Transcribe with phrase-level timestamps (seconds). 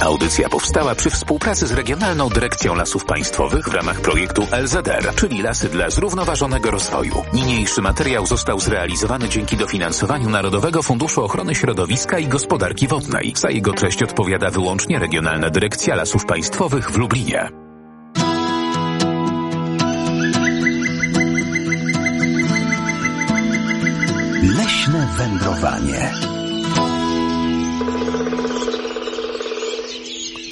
[0.00, 5.68] Audycja powstała przy współpracy z Regionalną Dyrekcją Lasów Państwowych w ramach projektu LZR, czyli Lasy
[5.68, 7.24] dla Zrównoważonego Rozwoju.
[7.32, 13.32] Niniejszy materiał został zrealizowany dzięki dofinansowaniu Narodowego Funduszu Ochrony Środowiska i Gospodarki Wodnej.
[13.36, 17.48] Za jego treść odpowiada wyłącznie Regionalna Dyrekcja Lasów Państwowych w Lublinie.
[24.42, 26.37] Leśne wędrowanie.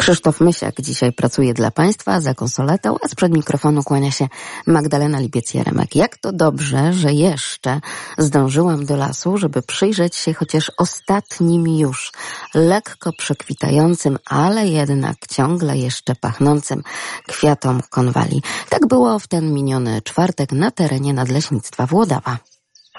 [0.07, 4.29] Krzysztof Mysiak dzisiaj pracuje dla Państwa za konsoletą, a sprzed mikrofonu kłania się
[4.67, 5.87] Magdalena Lipiec-Jaremek.
[5.95, 7.81] Jak to dobrze, że jeszcze
[8.19, 12.13] zdążyłam do lasu, żeby przyjrzeć się chociaż ostatnim już
[12.55, 16.83] lekko przekwitającym, ale jednak ciągle jeszcze pachnącym
[17.27, 18.43] kwiatom konwali.
[18.69, 22.39] Tak było w ten miniony czwartek na terenie Nadleśnictwa Włodawa.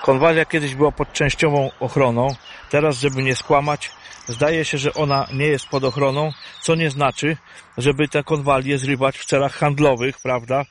[0.04, 2.28] Konwalia kiedyś była pod częściową ochroną.
[2.70, 3.92] Teraz, żeby nie skłamać,
[4.28, 6.32] zdaje się, że ona nie jest pod ochroną,
[6.62, 7.38] co nie znaczy,
[7.78, 10.66] żeby te konwalie zrywać w celach handlowych, prawda?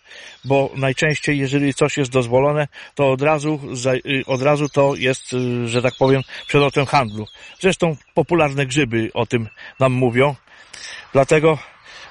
[0.44, 3.60] Bo najczęściej, jeżeli coś jest dozwolone, to od razu,
[4.06, 7.26] y, od razu to jest, y, że tak powiem, przedmiotem handlu.
[7.60, 9.48] Zresztą popularne grzyby o tym
[9.80, 10.34] nam mówią.
[11.12, 11.58] Dlatego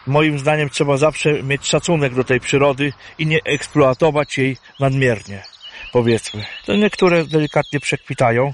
[0.08, 5.55] moim zdaniem trzeba zawsze mieć szacunek do tej przyrody i nie eksploatować jej nadmiernie
[5.92, 6.46] powiedzmy.
[6.66, 8.54] To niektóre delikatnie przekwitają.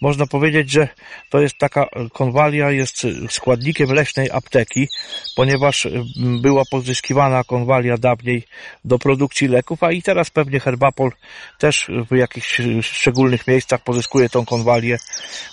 [0.00, 0.88] Można powiedzieć, że
[1.30, 4.88] to jest taka konwalia, jest składnikiem leśnej apteki,
[5.36, 6.06] ponieważ mm,
[6.42, 8.42] była pozyskiwana konwalia dawniej
[8.84, 11.10] do produkcji leków, a i teraz pewnie Herbapol
[11.58, 14.98] też w jakichś szczególnych miejscach pozyskuje tą konwalię,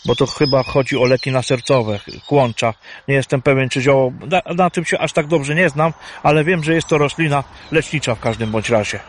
[0.05, 2.73] bo to chyba chodzi o leki nasercowe, kłącza.
[3.07, 6.43] Nie jestem pewien, czy zioło, na, na tym się aż tak dobrze nie znam, ale
[6.43, 8.99] wiem, że jest to roślina lecznicza w każdym bądź razie.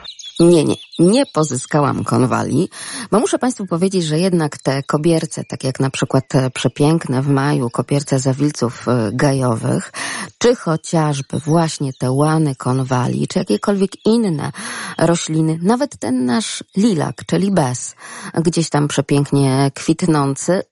[0.40, 2.68] Nie, nie, nie pozyskałam konwali,
[3.10, 7.28] bo muszę Państwu powiedzieć, że jednak te kobierce, tak jak na przykład te przepiękne w
[7.28, 9.92] maju kobierce zawilców e, gajowych,
[10.38, 14.52] czy chociażby właśnie te łany konwali, czy jakiekolwiek inne
[14.98, 17.94] rośliny, nawet ten nasz lilak, czyli bez,
[18.34, 20.62] gdzieś tam przepięknie kwitnący,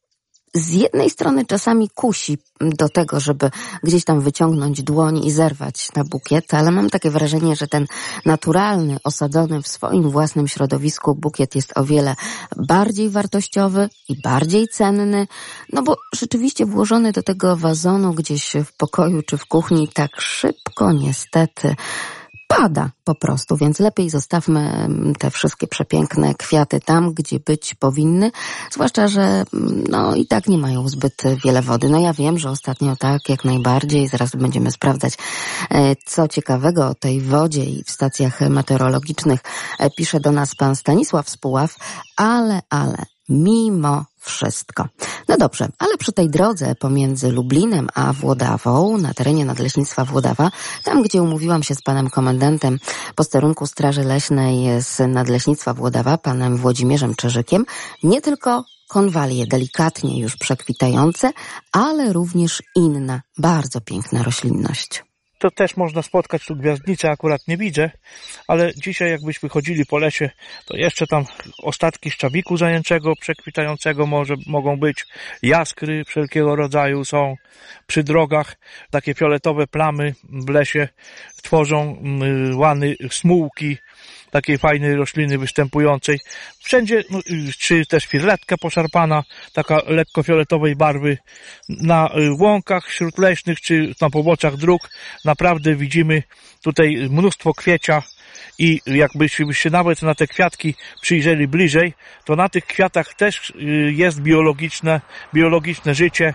[0.54, 3.50] z jednej strony czasami kusi do tego, żeby
[3.82, 7.86] gdzieś tam wyciągnąć dłoń i zerwać na bukiet, ale mam takie wrażenie, że ten
[8.24, 12.14] naturalny, osadzony w swoim własnym środowisku bukiet jest o wiele
[12.56, 15.26] bardziej wartościowy i bardziej cenny,
[15.72, 20.92] no bo rzeczywiście włożony do tego wazonu gdzieś w pokoju czy w kuchni tak szybko
[20.92, 21.76] niestety
[22.56, 28.30] pada po prostu, więc lepiej zostawmy mm, te wszystkie przepiękne kwiaty tam, gdzie być powinny,
[28.72, 31.88] zwłaszcza, że mm, no i tak nie mają zbyt wiele wody.
[31.88, 35.14] No ja wiem, że ostatnio tak, jak najbardziej, zaraz będziemy sprawdzać,
[35.70, 39.40] e, co ciekawego o tej wodzie i w stacjach meteorologicznych
[39.78, 41.76] e, pisze do nas pan Stanisław Spuław,
[42.16, 44.88] ale, ale, mimo wszystko.
[45.28, 50.50] No dobrze, ale przy tej drodze pomiędzy Lublinem a Włodawą, na terenie Nadleśnictwa Włodawa,
[50.84, 52.78] tam gdzie umówiłam się z panem komendantem
[53.14, 57.64] posterunku Straży Leśnej z Nadleśnictwa Włodawa, panem Włodzimierzem Czerzykiem,
[58.02, 61.32] nie tylko konwalie delikatnie już przekwitające,
[61.72, 65.04] ale również inna, bardzo piękna roślinność
[65.44, 67.90] to też można spotkać tu gwiazdnice, akurat nie widzę,
[68.48, 70.30] ale dzisiaj jakbyśmy chodzili po lesie,
[70.66, 71.24] to jeszcze tam
[71.62, 75.06] ostatki szczawiku zajęczego, przekwitającego może, mogą być,
[75.42, 77.36] jaskry wszelkiego rodzaju są
[77.86, 78.56] przy drogach,
[78.90, 80.14] takie fioletowe plamy
[80.46, 80.88] w lesie
[81.42, 83.76] tworzą mm, łany smułki,
[84.34, 86.18] takiej fajnej rośliny występującej.
[86.58, 87.20] Wszędzie, no,
[87.58, 89.22] czy też firletka poszarpana,
[89.52, 91.18] taka lekko fioletowej barwy.
[91.68, 94.90] Na y, łąkach śródleśnych, czy na poboczach dróg
[95.24, 96.22] naprawdę widzimy
[96.62, 98.02] tutaj mnóstwo kwiecia,
[98.58, 103.92] i jakbyśmy się nawet na te kwiatki przyjrzeli bliżej, to na tych kwiatach też y,
[103.96, 105.00] jest biologiczne,
[105.34, 106.34] biologiczne życie.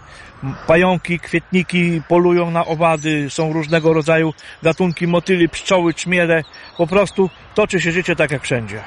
[0.67, 4.33] Pająki, kwietniki polują na owady, są różnego rodzaju
[4.63, 6.43] gatunki motyli, pszczoły, czmiele.
[6.77, 8.81] Po prostu toczy się życie tak jak wszędzie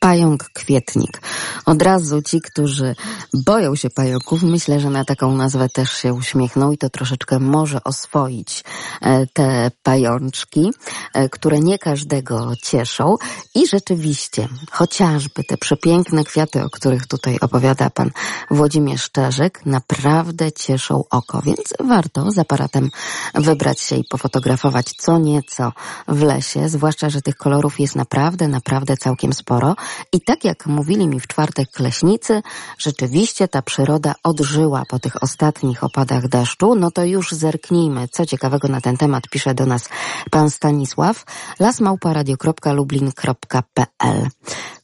[0.00, 1.20] pająk kwietnik.
[1.66, 2.94] Od razu ci, którzy
[3.34, 7.84] boją się pająków, myślę, że na taką nazwę też się uśmiechną i to troszeczkę może
[7.84, 8.64] oswoić
[9.00, 10.70] e, te pajączki,
[11.14, 13.16] e, które nie każdego cieszą.
[13.54, 18.10] I rzeczywiście, chociażby te przepiękne kwiaty, o których tutaj opowiada pan
[18.50, 22.90] Włodzimierz Szczerzyk, naprawdę cieszą oko, więc warto z aparatem
[23.34, 25.72] wybrać się i pofotografować co nieco
[26.08, 29.76] w lesie, zwłaszcza, że tych kolorów jest naprawdę, naprawdę całkiem sporo.
[30.12, 32.42] I tak jak mówili mi w czwartek leśnicy,
[32.78, 38.68] rzeczywiście ta przyroda odżyła po tych ostatnich opadach deszczu, no to już zerknijmy, co ciekawego
[38.68, 39.88] na ten temat pisze do nas
[40.30, 41.24] pan Stanisław,
[41.60, 44.28] lasmałparadio.lublin.pl.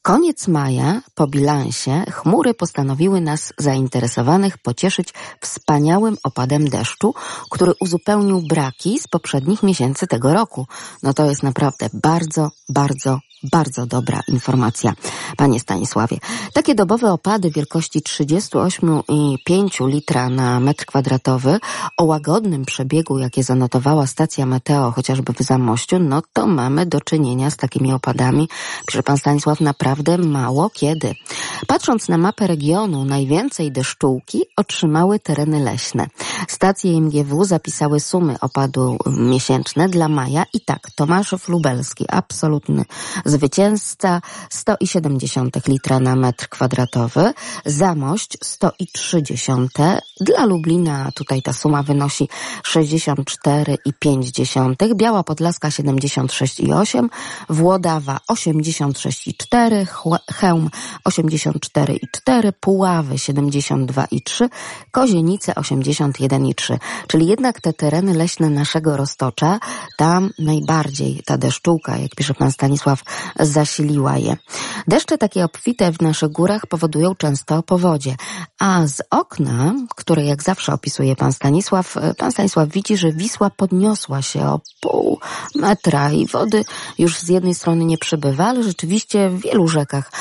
[0.05, 5.09] Koniec maja, po bilansie, chmury postanowiły nas zainteresowanych pocieszyć
[5.41, 7.15] wspaniałym opadem deszczu,
[7.51, 10.67] który uzupełnił braki z poprzednich miesięcy tego roku.
[11.03, 13.19] No to jest naprawdę bardzo, bardzo
[13.53, 14.93] bardzo dobra informacja,
[15.37, 16.19] panie Stanisławie.
[16.53, 21.59] Takie dobowe opady wielkości 38,5 litra na metr kwadratowy
[21.97, 27.51] o łagodnym przebiegu, jakie zanotowała stacja Meteo, chociażby w Zamościu, no to mamy do czynienia
[27.51, 28.49] z takimi opadami,
[28.87, 31.15] pisze pan Stanisław, naprawdę mało kiedy.
[31.67, 36.07] Patrząc na mapę regionu, najwięcej deszczułki otrzymały tereny leśne.
[36.49, 42.85] Stacje MGW zapisały sumy opadu miesięczne dla maja i tak, Tomaszów Lubelski, absolutny
[43.25, 44.21] zwycięzca
[44.51, 47.33] 1,7 litra na metr kwadratowy,
[47.67, 49.23] Zamość 103,
[50.21, 52.29] dla Lublina tutaj ta suma wynosi
[52.73, 57.09] 64,5, Biała Podlaska 76,8,
[57.49, 59.84] Włodawa 86,4,
[60.35, 60.71] Chełm
[61.09, 64.49] 84,4, Puławy 72,3,
[64.91, 66.79] Kozienice 81,3.
[67.07, 69.61] Czyli jednak te tereny leśne naszego Roztocza,
[69.97, 73.03] tam najbardziej ta deszczułka, jak pisze pan Stanisław,
[73.41, 74.37] zasiliła je.
[74.89, 78.17] Deszcze takie obfite w naszych górach powodują często powodzie,
[78.59, 84.23] a z okna, które jak zawsze opisuje pan Stanisław, pan Stanisław widzi, że Wisła podniosła
[84.23, 85.21] się o pół
[85.55, 86.65] metra i wody
[86.99, 90.13] już z jednej strony nie przybywa, ale rzeczywiście wielu rzekach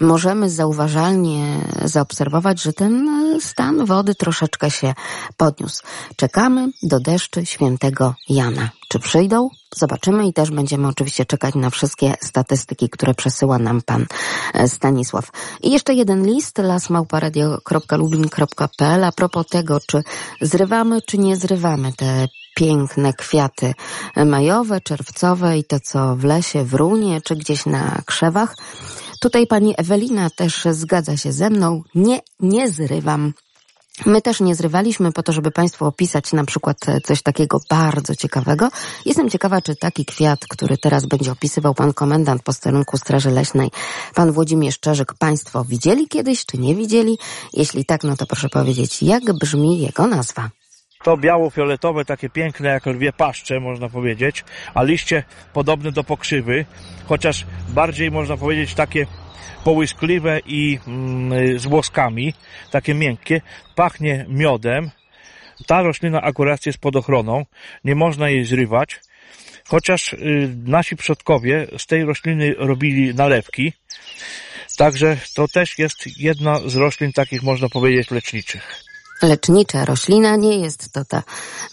[0.00, 3.08] możemy zauważalnie zaobserwować, że ten
[3.40, 4.94] stan wody troszeczkę się
[5.36, 5.82] podniósł.
[6.16, 8.70] Czekamy do deszczy świętego Jana.
[8.88, 9.48] Czy przyjdą?
[9.76, 14.06] Zobaczymy i też będziemy oczywiście czekać na wszystkie statystyki, które przesyła nam pan
[14.54, 15.30] e, Stanisław.
[15.62, 20.02] I jeszcze jeden list, lasmałparadio.lublin.pl a propos tego, czy
[20.40, 23.74] zrywamy, czy nie zrywamy te piękne kwiaty
[24.16, 28.56] majowe, czerwcowe i to, co w lesie, w runie, czy gdzieś na krzewach.
[29.20, 31.82] Tutaj pani Ewelina też zgadza się ze mną.
[31.94, 33.32] Nie, nie zrywam.
[34.06, 38.68] My też nie zrywaliśmy po to, żeby Państwu opisać na przykład coś takiego bardzo ciekawego.
[39.04, 43.70] Jestem ciekawa, czy taki kwiat, który teraz będzie opisywał Pan Komendant Posterunku Straży Leśnej,
[44.14, 47.18] Pan Włodzimierz Czerzyk, Państwo widzieli kiedyś, czy nie widzieli?
[47.52, 50.50] Jeśli tak, no to proszę powiedzieć, jak brzmi jego nazwa?
[51.02, 54.44] To biało-fioletowe, takie piękne jak lwie paszcze, można powiedzieć,
[54.74, 55.22] a liście
[55.52, 56.64] podobne do pokrzywy,
[57.06, 59.06] chociaż bardziej można powiedzieć takie
[59.64, 62.34] połyskliwe i mm, z włoskami,
[62.70, 63.40] takie miękkie,
[63.74, 64.90] pachnie miodem.
[65.66, 67.44] Ta roślina akurat jest pod ochroną,
[67.84, 69.00] nie można jej zrywać,
[69.68, 73.72] chociaż y, nasi przodkowie z tej rośliny robili nalewki,
[74.76, 78.91] także to też jest jedna z roślin takich, można powiedzieć, leczniczych
[79.22, 81.22] lecznicza roślina, nie jest to ta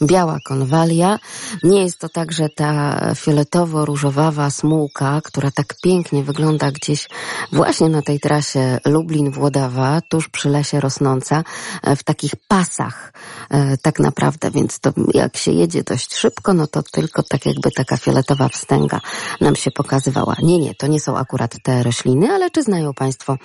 [0.01, 1.19] biała konwalia,
[1.63, 7.07] nie jest to także ta fioletowo-różowawa smułka, która tak pięknie wygląda gdzieś
[7.51, 11.43] właśnie na tej trasie Lublin-Włodawa, tuż przy lesie rosnąca,
[11.83, 13.13] e, w takich pasach
[13.49, 17.71] e, tak naprawdę, więc to jak się jedzie dość szybko, no to tylko tak jakby
[17.71, 18.99] taka fioletowa wstęga
[19.41, 20.35] nam się pokazywała.
[20.43, 23.37] Nie, nie, to nie są akurat te rośliny, ale czy znają Państwo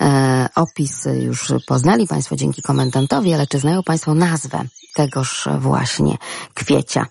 [0.00, 4.64] e, opis, już poznali Państwo dzięki komendantowi, ale czy znają Państwo nazwę
[4.94, 6.16] tegoż właśnie
[6.54, 7.06] kwiecia?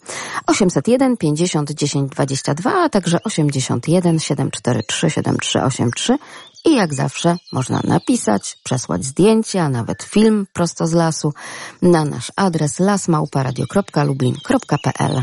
[0.47, 6.17] 801 50 10 22, a także 81 743 7383
[6.65, 11.33] i jak zawsze można napisać, przesłać zdjęcia, nawet film prosto z lasu
[11.81, 15.21] na nasz adres lasmałparadio.lublin.pl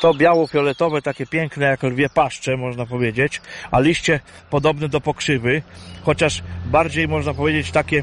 [0.00, 3.40] to biało-fioletowe, takie piękne jak lwie paszcze, można powiedzieć,
[3.70, 5.62] a liście podobne do pokrzywy,
[6.02, 8.02] chociaż bardziej można powiedzieć takie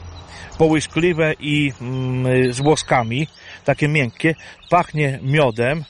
[0.61, 3.27] połyskliwe i mm, z włoskami,
[3.65, 4.35] takie miękkie,
[4.69, 5.83] pachnie miodem.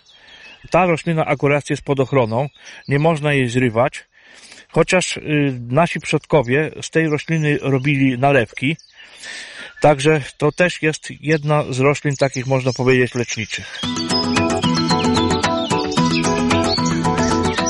[0.69, 2.47] Ta roślina akurat jest pod ochroną,
[2.87, 4.05] nie można jej zrywać,
[4.69, 5.21] chociaż y,
[5.69, 8.77] nasi przodkowie z tej rośliny robili nalewki,
[9.81, 13.81] także to też jest jedna z roślin takich, można powiedzieć, leczniczych.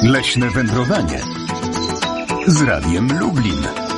[0.04, 1.20] Leśne wędrowanie
[2.48, 3.91] z Radiem Lublin.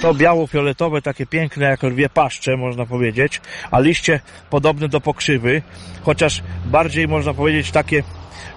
[0.00, 3.40] To biało-fioletowe, takie piękne jak lwie paszcze, można powiedzieć,
[3.70, 5.62] a liście podobne do pokrzywy,
[6.02, 8.02] chociaż bardziej można powiedzieć takie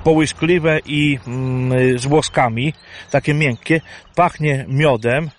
[0.04, 2.74] połyskliwe i mm, z włoskami,
[3.12, 3.82] takie miękkie,
[4.16, 5.30] pachnie miodem.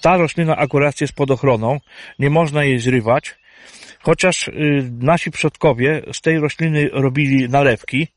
[0.00, 1.80] Ta roślina akurat jest pod ochroną,
[2.18, 3.34] nie można jej zrywać,
[4.02, 4.52] chociaż y,
[5.00, 8.08] nasi przodkowie z tej rośliny robili nalewki,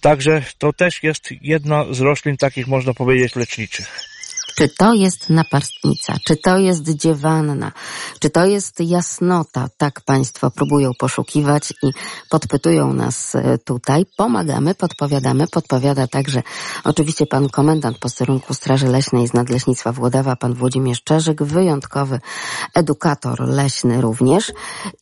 [0.00, 4.17] także to też jest jedna z roślin takich, można powiedzieć, leczniczych.
[4.56, 6.14] Czy to jest naparstnica?
[6.26, 7.72] Czy to jest dziewanna?
[8.20, 9.68] Czy to jest jasnota?
[9.76, 11.92] Tak Państwo próbują poszukiwać i
[12.30, 14.06] podpytują nas e, tutaj.
[14.16, 15.46] Pomagamy, podpowiadamy.
[15.46, 16.42] Podpowiada także
[16.84, 22.20] oczywiście pan komendant posterunku Straży Leśnej z Nadleśnictwa Włodawa, pan Włodzimierz Czerzyk, wyjątkowy
[22.74, 24.52] edukator leśny również.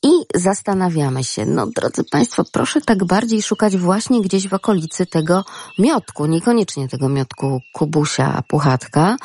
[0.03, 5.45] I zastanawiamy się, no drodzy Państwo, proszę tak bardziej szukać właśnie gdzieś w okolicy tego
[5.79, 9.17] miotku, niekoniecznie tego miotku Kubusia, Puchatka,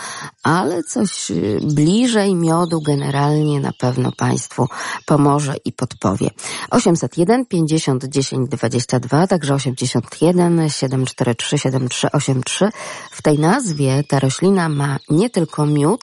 [0.43, 4.67] ale coś y, bliżej miodu generalnie na pewno Państwu
[5.05, 6.29] pomoże i podpowie.
[6.69, 12.69] 801 50 10 22, także 81 743 7383.
[13.11, 16.01] W tej nazwie ta roślina ma nie tylko miód,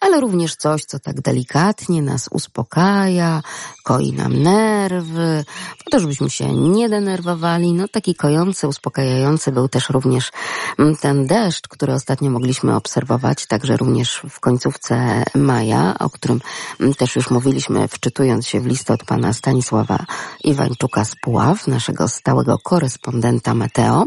[0.00, 3.42] ale również coś, co tak delikatnie nas uspokaja,
[3.90, 5.44] koi nam nerwy,
[5.84, 7.72] po to, żebyśmy się nie denerwowali.
[7.72, 10.30] No taki kojący, uspokajający był też również
[10.78, 16.40] mm, ten deszcz, który ostatnio mogliśmy obserwować, także również w końcówce maja, o którym
[16.80, 20.04] mm, też już mówiliśmy, wczytując się w list od pana Stanisława
[20.44, 24.06] Iwańczuka z Puław, naszego stałego korespondenta Meteo.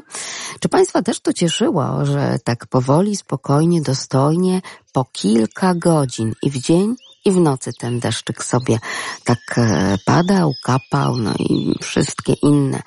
[0.59, 4.61] Czy państwa też to cieszyło, że tak powoli, spokojnie, dostojnie,
[4.93, 6.95] po kilka godzin i w dzień
[7.25, 8.79] i w nocy ten deszczyk sobie
[9.23, 12.81] tak e, padał, kapał, no i wszystkie inne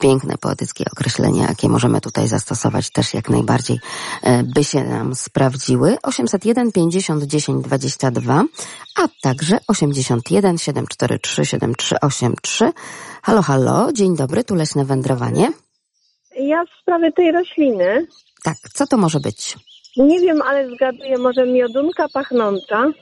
[0.00, 3.78] piękne poetyckie określenia, jakie możemy tutaj zastosować, też jak najbardziej
[4.22, 5.96] e, by się nam sprawdziły.
[6.02, 8.44] 801 50 10 22,
[8.96, 12.72] a także 81 743 7383.
[13.22, 15.52] Halo, halo, dzień dobry, tu Leśne Wędrowanie.
[16.40, 18.06] Ja w sprawie tej rośliny.
[18.44, 19.56] Tak, co to może być?
[19.96, 22.92] Nie wiem, ale zgaduję, może miodunka pachnąca.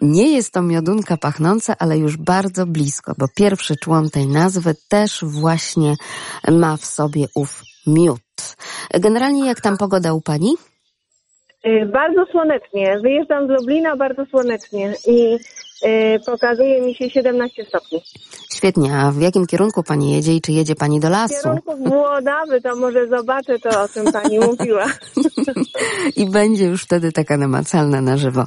[0.00, 5.24] Nie jest to miodunka pachnąca, ale już bardzo blisko, bo pierwszy człon tej nazwy też
[5.24, 5.94] właśnie
[6.48, 8.20] ma w sobie ów miód.
[8.94, 10.54] Generalnie jak tam pogoda u Pani?
[11.66, 12.98] Y, Bardzo słonecznie.
[13.02, 18.00] Wyjeżdżam z Lublina bardzo słonecznie i y, pokazuje mi się 17 stopni.
[18.54, 21.34] Świetnie, a w jakim kierunku Pani jedzie i czy jedzie Pani do W lasu?
[21.42, 24.84] kierunku Włodawy to może zobaczę to, o czym pani mówiła.
[26.16, 28.46] I będzie już wtedy taka namacalna na żywo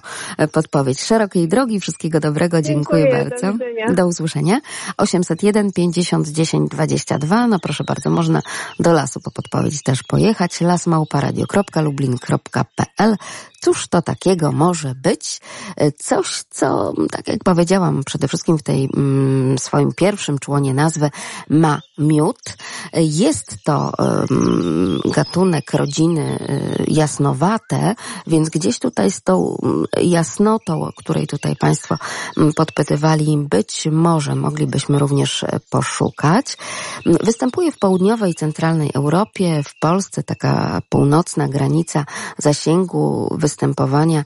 [0.51, 1.01] podpowiedź.
[1.03, 3.53] Szerokiej drogi, wszystkiego dobrego, dziękuję, Dziękuję, do bardzo.
[3.53, 3.93] widzenia.
[3.93, 4.59] Do usłyszenia.
[4.97, 8.41] 801 50 10 22, no proszę bardzo, można
[8.79, 10.61] do lasu po podpowiedź też pojechać.
[10.61, 13.15] lasmałparadio.lublin.pl
[13.61, 15.41] Cóż to takiego może być?
[15.97, 21.10] Coś, co, tak jak powiedziałam, przede wszystkim w tej mm, swoim pierwszym członie nazwy
[21.50, 22.39] ma miód.
[22.93, 23.93] Jest to
[25.05, 27.96] gatunek rodziny e, jasnowate,
[28.27, 29.58] więc gdzieś tutaj z tą
[30.01, 31.98] jasnotą, o której tutaj Państwo
[32.55, 36.58] podpytywali, być może moglibyśmy również e, poszukać.
[37.05, 42.05] Występuje w południowej i centralnej Europie, w Polsce taka północna granica
[42.38, 44.24] zasięgu występowania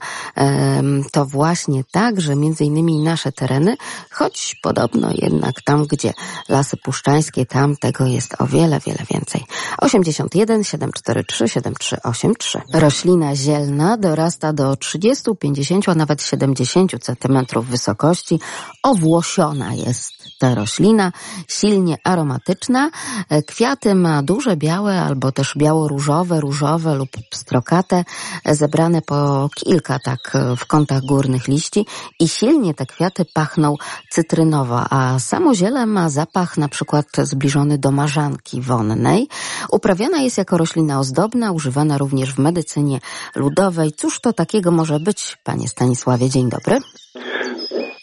[1.12, 3.76] to właśnie także między innymi nasze tereny,
[4.10, 6.12] choć podobno jednak tam, gdzie
[6.48, 9.44] lasy puszczańskie, tam tego jest o wiele, wiele więcej.
[9.78, 12.60] 81 743 7383.
[12.72, 18.40] Roślina zielna dorasta do 30, 50, a nawet 70 centymetrów wysokości.
[18.82, 21.12] Owłosiona jest ta roślina,
[21.48, 22.90] silnie aromatyczna.
[23.28, 28.04] E, Kwiaty ma duże białe albo też biało-różowe, różowe lub pstrokate,
[28.44, 31.86] e, zebrane po kilka tak e, w kątach górnych liści
[32.20, 33.76] i silnie te kwiaty pachną
[34.10, 39.28] cytrynowo, a samo ziele ma zapach na przykład zbliżony do marzanki wonnej.
[39.72, 42.98] Uprawiana jest jako roślina ozdobna, używana również w medycynie
[43.36, 43.92] ludowej.
[43.92, 46.30] Cóż to takiego może być, panie Stanisławie?
[46.30, 46.78] Dzień dobry.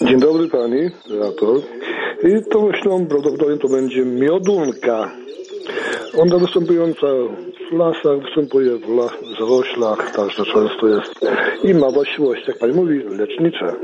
[0.07, 1.61] Dzień dobry pani redaktor.
[2.23, 5.11] I tą rośliną prawdopodobnie to będzie miodunka.
[6.17, 7.07] Ona występująca
[7.71, 11.13] w lasach, występuje w las, zaroślach, także często jest
[11.63, 13.75] i ma właściwości, jak pani mówi, lecznicze.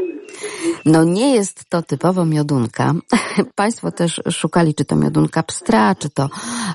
[0.86, 2.94] No nie jest to typowo miodunka.
[3.56, 6.30] Państwo też szukali, czy to miodunka pstra, czy to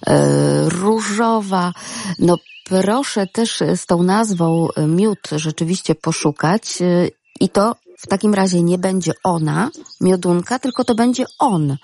[0.06, 1.72] e, różowa.
[2.18, 2.36] No
[2.68, 7.08] proszę też z tą nazwą e, miód rzeczywiście poszukać e,
[7.40, 11.76] i to w takim razie nie będzie ona, miodunka, tylko to będzie on.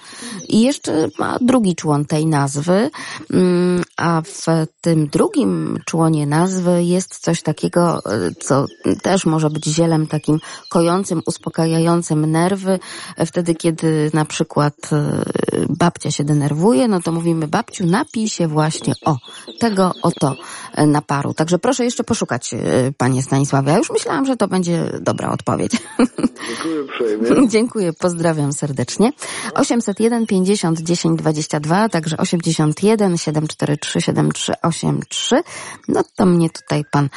[0.49, 2.91] I jeszcze ma drugi człon tej nazwy,
[3.33, 4.47] mm, a w
[4.81, 8.67] tym drugim członie nazwy jest coś takiego, e, co
[9.03, 12.79] też może być zielem takim kojącym, uspokajającym nerwy.
[13.17, 15.23] E, Wtedy, kiedy na przykład e,
[15.69, 19.17] babcia się denerwuje, no to mówimy babciu, napij się właśnie o
[19.61, 20.37] tego oto
[20.75, 21.35] e, naparu.
[21.35, 22.55] Także proszę jeszcze poszukać,
[22.97, 23.73] panie Stanisławie.
[23.73, 25.73] Ja już myślałam, że to będzie dobra odpowiedź.
[26.49, 27.49] Dziękuję uprzejmie.
[27.55, 29.13] Dziękuję, pozdrawiam serdecznie.
[29.55, 35.43] 801 50 10 22, także 81 743 7383.
[35.89, 37.09] No to mnie tutaj pan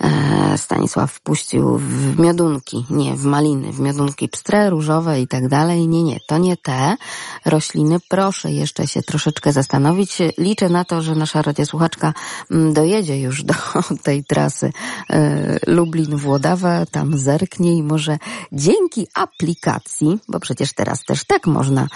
[0.00, 5.88] e, Stanisław wpuścił w miodunki, nie w maliny, w miodunki pstre, różowe i tak dalej.
[5.88, 6.96] Nie, nie, to nie te
[7.44, 7.98] rośliny.
[8.08, 10.18] Proszę jeszcze się troszeczkę zastanowić.
[10.38, 12.12] Liczę na to, że nasza radiosłuchaczka
[12.50, 13.54] mm, dojedzie już do
[14.04, 14.72] tej trasy
[15.10, 18.18] e, Lublin-Włodawa, tam zerknie i może
[18.52, 21.86] dzięki aplikacji, bo przecież teraz też tak można,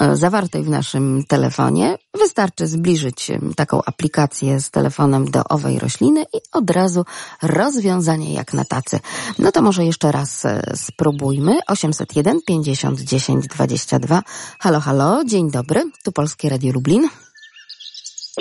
[0.00, 6.40] e, zawartej w naszym telefonie, wystarczy zbliżyć taką aplikację z telefonem do owej rośliny i
[6.52, 7.04] od razu
[7.42, 9.00] rozwiązanie jak na tacy.
[9.38, 11.58] No to może jeszcze raz e, spróbujmy.
[11.68, 14.22] 801 50 10 22.
[14.60, 15.90] Halo, halo, dzień dobry.
[16.04, 17.08] Tu Polskie Radio Lublin.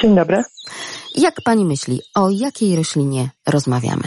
[0.01, 0.43] Dzień dobry.
[1.15, 4.03] Jak pani myśli, o jakiej roślinie rozmawiamy?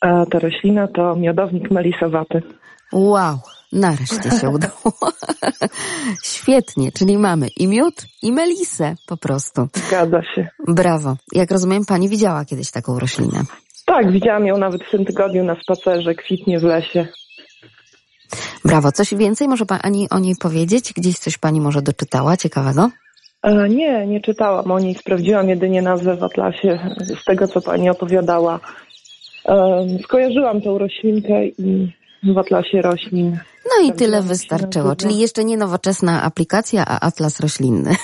[0.00, 2.42] A ta roślina to miodownik melisowaty.
[2.92, 3.38] Wow,
[3.72, 5.12] nareszcie się udało.
[6.24, 9.68] Świetnie, czyli mamy i miód, i melisę po prostu.
[9.88, 10.48] Zgadza się.
[10.68, 11.16] Brawo.
[11.32, 13.42] Jak rozumiem, pani widziała kiedyś taką roślinę.
[13.86, 17.06] Tak, widziałam ją nawet w tym tygodniu na spacerze, kwitnie w lesie.
[18.64, 18.92] Brawo.
[18.92, 20.92] Coś więcej może pani o niej powiedzieć?
[20.92, 22.90] Gdzieś coś pani może doczytała ciekawego?
[23.42, 26.78] E, nie, nie czytałam o niej, sprawdziłam jedynie nazwę w atlasie
[27.20, 28.60] z tego, co pani opowiadała.
[29.48, 33.38] E, skojarzyłam tą roślinkę i w atlasie roślin.
[33.64, 34.96] No i tyle wystarczyło.
[34.96, 37.94] Czyli jeszcze nie nowoczesna aplikacja, a atlas roślinny.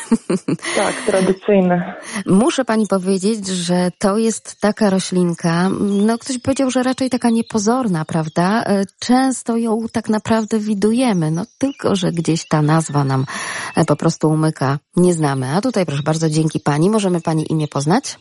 [0.76, 1.94] Tak, tradycyjne.
[2.26, 8.04] Muszę pani powiedzieć, że to jest taka roślinka, no ktoś powiedział, że raczej taka niepozorna,
[8.04, 8.64] prawda?
[8.64, 13.24] E, Często ją tak naprawdę widujemy, no tylko, że gdzieś ta nazwa nam
[13.76, 14.78] e, po prostu umyka.
[14.96, 15.46] Nie znamy.
[15.56, 16.90] A tutaj proszę bardzo, dzięki pani.
[16.90, 18.18] Możemy pani imię poznać?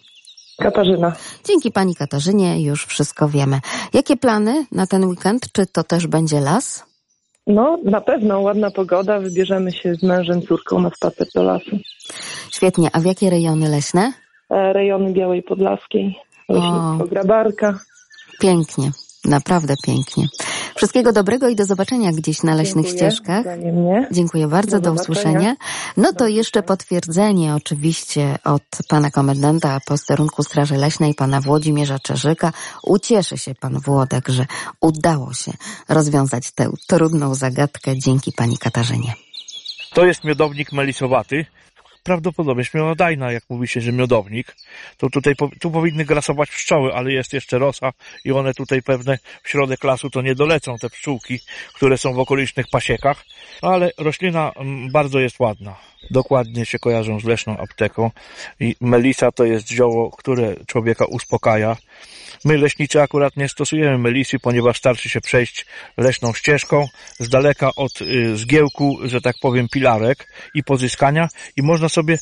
[0.58, 1.14] Katarzyna.
[1.44, 3.60] Dzięki pani Katarzynie już wszystko wiemy.
[3.94, 5.52] Jakie plany na ten weekend?
[5.52, 6.86] Czy to też będzie las?
[7.48, 9.20] No, na pewno ładna pogoda.
[9.20, 11.78] Wybierzemy się z mężem, córką na spacer do lasu.
[12.52, 12.90] Świetnie.
[12.94, 14.14] A w jakie rejony leśne?
[14.50, 16.16] E, Rejony Białej Podlaskiej,
[16.50, 17.80] leśnictwo Grabarka.
[18.40, 18.92] Pięknie.
[19.28, 20.28] Naprawdę pięknie.
[20.76, 23.12] Wszystkiego dobrego i do zobaczenia gdzieś na leśnych Dziękuję.
[23.12, 23.46] ścieżkach.
[24.12, 25.56] Dziękuję bardzo, do, Do usłyszenia.
[25.98, 32.54] No to jeszcze potwierdzenie oczywiście od pana komendanta posterunku Straży Leśnej, pana Włodzimierza Czerzyka.
[32.84, 34.46] Ucieszy się pan Włodek, że
[34.82, 35.52] udało się
[35.90, 39.14] rozwiązać tę trudną zagadkę dzięki pani Katarzynie.
[39.94, 41.46] To jest miodownik melisowaty.
[42.08, 44.56] Prawdopodobnie śmielodajna, jak mówi się, że miodownik.
[44.98, 47.92] To tutaj tu powinny grasować pszczoły, ale jest jeszcze rosa
[48.26, 51.40] i one tutaj pewne w środek lasu to nie dolecą, te pszczółki,
[51.74, 53.26] które są w okolicznych pasiekach.
[53.62, 55.76] Ale roślina mm, bardzo jest ładna.
[56.12, 58.12] Dokładnie się kojarzą z leśną apteką.
[58.60, 61.78] I melisa to jest zioło, które człowieka uspokaja.
[62.46, 65.66] My leśnicy akurat nie stosujemy melisy, ponieważ starczy się przejść
[65.98, 66.88] leśną ścieżką
[67.20, 72.18] z daleka od y, zgiełku, że tak powiem, pilarek i pozyskania i można sobie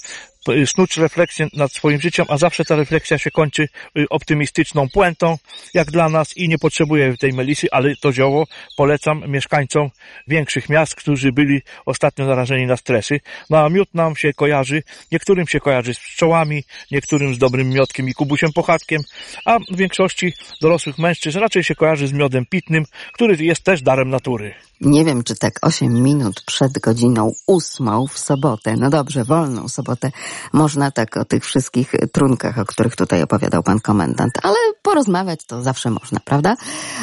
[0.65, 5.37] snuć refleksję nad swoim życiem, a zawsze ta refleksja się kończy y, optymistyczną puentą,
[5.73, 9.89] jak dla nas i nie potrzebuję tej melisy, ale to zioło polecam mieszkańcom
[10.27, 13.19] większych miast, którzy byli ostatnio narażeni na stresy.
[13.49, 18.09] No a miód nam się kojarzy, niektórym się kojarzy z pszczołami, niektórym z dobrym miodkiem
[18.09, 19.01] i kubusiem pochatkiem,
[19.45, 24.09] a w większości dorosłych mężczyzn raczej się kojarzy z miodem pitnym, który jest też darem
[24.09, 24.53] natury.
[24.81, 30.11] Nie wiem, czy tak 8 minut przed godziną ósmą w sobotę, no dobrze, wolną sobotę,
[30.53, 35.61] można tak o tych wszystkich trunkach, o których tutaj opowiadał pan komendant, ale porozmawiać to
[35.61, 36.55] zawsze można, prawda?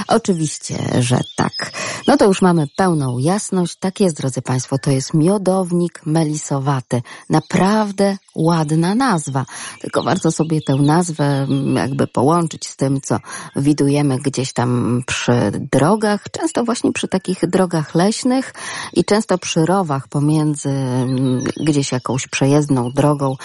[0.08, 1.72] Oczywiście, że tak.
[2.06, 3.76] No to już mamy pełną jasność.
[3.76, 7.02] Tak jest, drodzy państwo, to jest miodownik melisowaty.
[7.30, 9.44] Naprawdę ładna nazwa.
[9.80, 13.18] Tylko warto sobie tę nazwę mm, jakby połączyć z tym, co
[13.56, 18.54] widujemy gdzieś tam przy drogach, często właśnie przy takich drogach leśnych
[18.92, 23.36] i często przy rowach pomiędzy mm, gdzieś jakąś przejezdną drogą,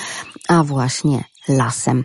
[0.47, 2.03] a właśnie lasem.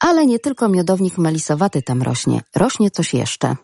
[0.00, 3.56] Ale nie tylko miodownik melisowaty tam rośnie, rośnie coś jeszcze.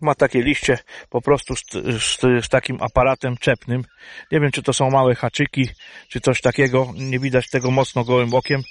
[0.00, 0.78] Ma takie liście
[1.10, 1.62] po prostu z,
[2.02, 3.84] z, z takim aparatem czepnym.
[4.32, 5.68] Nie wiem, czy to są małe haczyki,
[6.08, 6.92] czy coś takiego.
[6.96, 8.62] Nie widać tego mocno gołym okiem.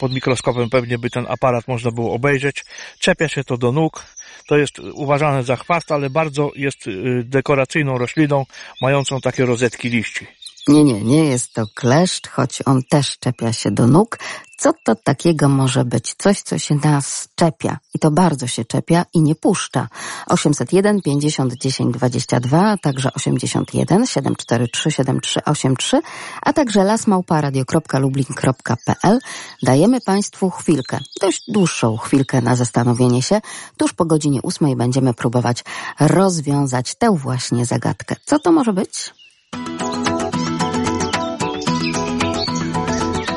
[0.00, 2.64] Pod mikroskopem pewnie by ten aparat można było obejrzeć.
[2.98, 4.06] Czepia się to do nóg.
[4.48, 8.46] To jest uważane za chwast, ale bardzo jest y, dekoracyjną rośliną,
[8.80, 10.26] mającą takie rozetki liści.
[10.68, 14.18] Nie, nie, nie jest to kleszcz, choć on też czepia się do nóg.
[14.58, 16.14] Co to takiego może być?
[16.18, 17.78] Coś, co się nas czepia.
[17.94, 19.88] I to bardzo się czepia i nie puszcza.
[20.26, 26.00] 801 50 10 22, a także 81 743 7383,
[26.42, 29.18] a także lasmałparadio.lublin.pl.
[29.62, 33.40] Dajemy Państwu chwilkę, dość dłuższą chwilkę na zastanowienie się.
[33.76, 35.64] Tuż po godzinie ósmej będziemy próbować
[36.00, 38.16] rozwiązać tę właśnie zagadkę.
[38.24, 39.23] Co to może być?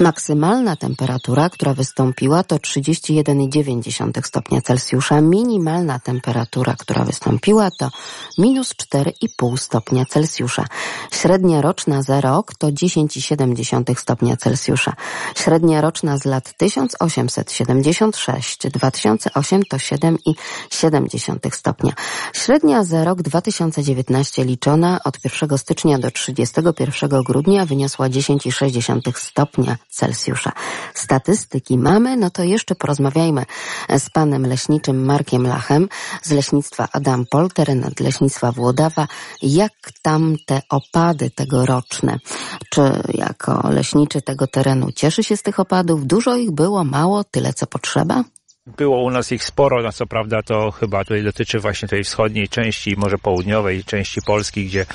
[0.00, 7.90] Maksymalna temperatura, która wystąpiła to 31,9 stopnia Celsjusza, minimalna temperatura, która wystąpiła to
[8.38, 10.64] minus 4,5 stopnia Celsjusza.
[11.12, 14.92] Średnia roczna za rok to 10,7 stopnia Celsjusza.
[15.36, 21.92] Średnia roczna z lat 1876-2008 to 7,7 stopnia.
[22.32, 30.52] Średnia za rok 2019 liczona od 1 stycznia do 31 grudnia wyniosła 10,6 stopnia Celsjusza.
[30.94, 33.44] Statystyki mamy, no to jeszcze porozmawiajmy
[33.98, 35.88] z panem leśniczym Markiem Lachem
[36.22, 39.08] z leśnictwa Adam Polter, nadleśnictwa Włodawa.
[39.42, 42.18] Jak tam te opady tegoroczne?
[42.70, 42.80] Czy
[43.14, 46.06] jako leśniczy tego terenu cieszy się z tych opadów?
[46.06, 48.24] Dużo ich było, mało, tyle co potrzeba?
[48.66, 52.48] Było u nas ich sporo, no co prawda to chyba tutaj dotyczy właśnie tej wschodniej
[52.48, 54.86] części, może południowej części Polski, gdzie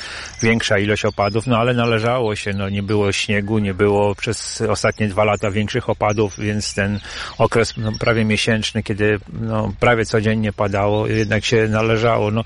[0.41, 5.07] większa ilość opadów, no ale należało się, no nie było śniegu, nie było przez ostatnie
[5.07, 6.99] dwa lata większych opadów, więc ten
[7.37, 12.31] okres no, prawie miesięczny, kiedy no, prawie codziennie padało, jednak się należało.
[12.31, 12.43] No,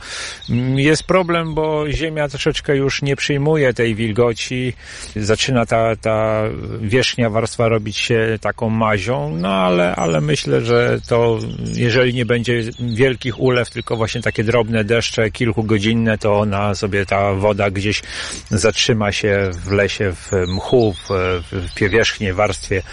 [0.76, 4.74] jest problem, bo ziemia troszeczkę już nie przyjmuje tej wilgoci,
[5.16, 6.44] zaczyna ta, ta
[6.82, 11.40] wierzchnia warstwa robić się taką mazią, no ale, ale myślę, że to to
[11.74, 17.34] jeżeli nie będzie wielkich ulew, tylko właśnie takie drobne deszcze, kilkugodzinne, to ona sobie ta
[17.34, 18.02] woda gdzieś
[18.50, 21.10] zatrzyma się w lesie, w mchu, w,
[21.52, 22.84] w warstwie.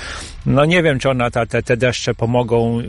[0.47, 2.83] No nie wiem, czy ona ta, te, te deszcze pomogą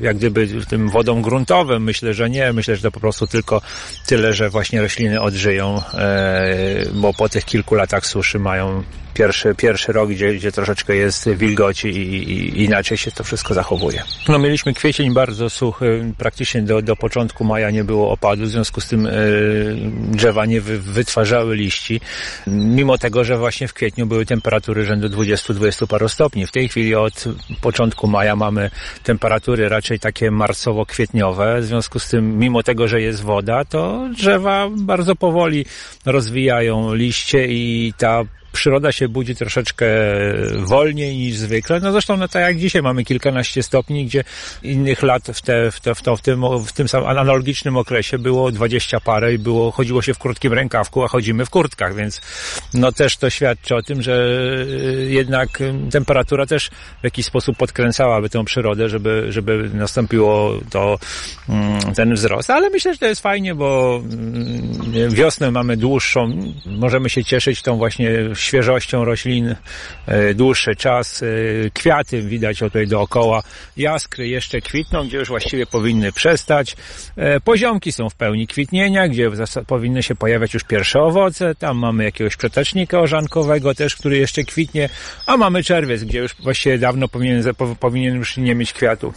[0.00, 1.84] jak gdyby tym wodom gruntowym.
[1.84, 2.52] Myślę, że nie.
[2.52, 3.62] Myślę, że to po prostu tylko
[4.06, 6.56] tyle, że właśnie rośliny odżyją, e,
[6.94, 8.82] bo po tych kilku latach suszy mają
[9.16, 14.02] pierwszy, pierwszy rok, gdzie, gdzie troszeczkę jest wilgoci i, i inaczej się to wszystko zachowuje.
[14.28, 18.80] No mieliśmy kwiecień bardzo suchy, praktycznie do, do początku maja nie było opadu, w związku
[18.80, 19.10] z tym y,
[20.10, 22.00] drzewa nie wy, wytwarzały liści,
[22.46, 26.46] mimo tego, że właśnie w kwietniu były temperatury rzędu 20-20 paru stopni.
[26.46, 27.24] W tej chwili od
[27.60, 28.70] początku maja mamy
[29.02, 34.68] temperatury raczej takie marcowo-kwietniowe, w związku z tym mimo tego, że jest woda, to drzewa
[34.70, 35.64] bardzo powoli
[36.06, 38.24] rozwijają liście i ta
[38.56, 39.86] przyroda się budzi troszeczkę
[40.56, 41.80] wolniej niż zwykle.
[41.80, 44.24] No zresztą no tak jak dzisiaj mamy kilkanaście stopni, gdzie
[44.62, 48.18] innych lat w, te, w, te, w, to, w tym, w tym samym analogicznym okresie
[48.18, 52.20] było dwadzieścia parę i było, chodziło się w krótkim rękawku, a chodzimy w kurtkach, więc
[52.74, 54.28] no też to świadczy o tym, że
[54.68, 55.48] y, jednak
[55.90, 60.98] temperatura też w jakiś sposób podkręcałaby tę przyrodę, żeby, żeby nastąpiło to,
[61.48, 62.50] mm, ten wzrost.
[62.50, 67.76] Ale myślę, że to jest fajnie, bo mm, wiosnę mamy dłuższą, możemy się cieszyć tą
[67.76, 68.10] właśnie
[68.46, 69.54] świeżością roślin
[70.06, 71.22] e, dłuższy czas.
[71.22, 71.26] E,
[71.70, 73.42] kwiaty widać tutaj dookoła.
[73.76, 76.76] Jaskry jeszcze kwitną, gdzie już właściwie powinny przestać.
[77.16, 79.30] E, poziomki są w pełni kwitnienia, gdzie
[79.66, 81.54] powinny się pojawiać już pierwsze owoce.
[81.54, 84.88] Tam mamy jakiegoś przetecznika orzankowego też, który jeszcze kwitnie.
[85.26, 87.42] A mamy czerwiec, gdzie już właściwie dawno powinien,
[87.80, 89.12] powinien już nie mieć kwiatu.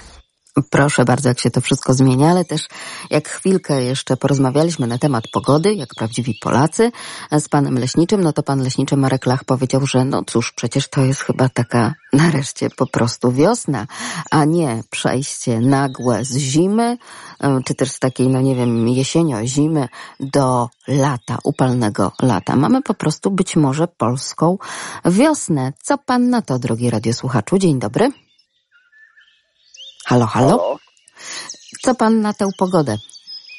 [0.70, 2.68] Proszę bardzo, jak się to wszystko zmienia, ale też
[3.10, 6.92] jak chwilkę jeszcze porozmawialiśmy na temat pogody, jak prawdziwi Polacy,
[7.32, 11.02] z panem leśniczym, no to pan leśniczy Marek Lach powiedział, że no cóż, przecież to
[11.02, 13.88] jest chyba taka nareszcie po prostu wiosna,
[14.32, 16.98] a nie przejście nagłe z zimy,
[17.40, 19.88] e, czy też z takiej, no nie wiem, jesienio-zimy
[20.20, 22.56] do lata, upalnego lata.
[22.56, 24.58] Mamy po prostu być może polską
[25.06, 25.74] wiosnę.
[25.84, 27.58] Co pan na to, drogi radiosłuchaczu?
[27.58, 28.29] Dzień dobry.
[30.10, 30.58] Halo, halo?
[30.58, 30.78] Halo?
[31.82, 32.98] Co pan na tę pogodę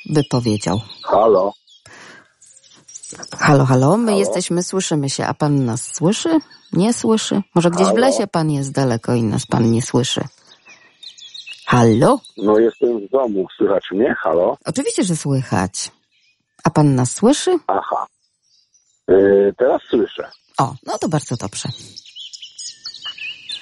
[0.06, 0.80] by powiedział?
[1.02, 1.52] Halo?
[3.38, 4.18] Halo, halo, my Halo?
[4.18, 6.38] jesteśmy, słyszymy się, a pan nas słyszy?
[6.72, 7.42] Nie słyszy?
[7.54, 8.00] Może gdzieś w Halo?
[8.00, 10.20] lesie pan jest daleko i nas pan nie słyszy?
[11.66, 12.20] Halo?
[12.36, 14.14] No jestem w domu, słychać mnie?
[14.22, 14.56] Halo?
[14.64, 15.90] Oczywiście, że słychać.
[16.64, 17.58] A pan nas słyszy?
[17.66, 18.06] Aha.
[19.08, 20.30] Yy, teraz słyszę.
[20.58, 21.68] O, no to bardzo dobrze.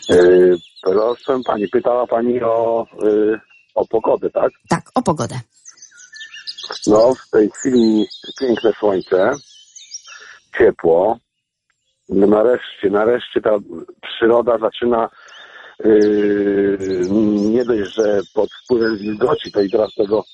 [0.09, 3.41] Yy, proszę pani, pytała pani o, yy,
[3.75, 4.53] o pogodę, tak?
[4.69, 5.41] Tak, o pogodę.
[6.87, 8.07] No w tej chwili
[8.41, 9.35] piękne słońce,
[10.59, 11.19] ciepło.
[12.09, 13.51] No nareszcie, nareszcie ta
[14.03, 15.09] przyroda zaczyna
[15.85, 16.79] yy,
[17.51, 20.25] nie dość, że pod wpływem wilgoci, to i teraz tego,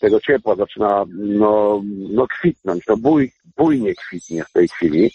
[0.00, 5.10] tego ciepła zaczyna no, no kwitnąć, no bój, bujnie kwitnie w tej chwili.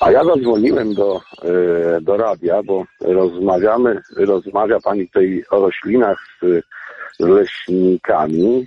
[0.00, 6.64] A ja zadzwoniłem do, e, do radia, bo rozmawiamy, rozmawia pani tutaj o roślinach z,
[7.18, 8.66] z leśnikami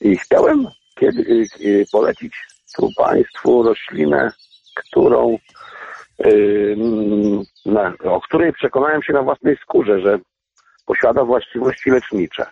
[0.00, 2.34] i chciałem kiedy, e, polecić
[2.76, 4.32] tu państwu roślinę,
[4.74, 5.38] którą,
[6.18, 6.30] e,
[7.66, 10.18] na, o której przekonałem się na własnej skórze, że
[10.86, 12.46] posiada właściwości lecznicze.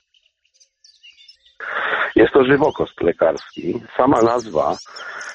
[2.16, 3.80] Jest to żywokost lekarski.
[3.96, 4.76] Sama nazwa,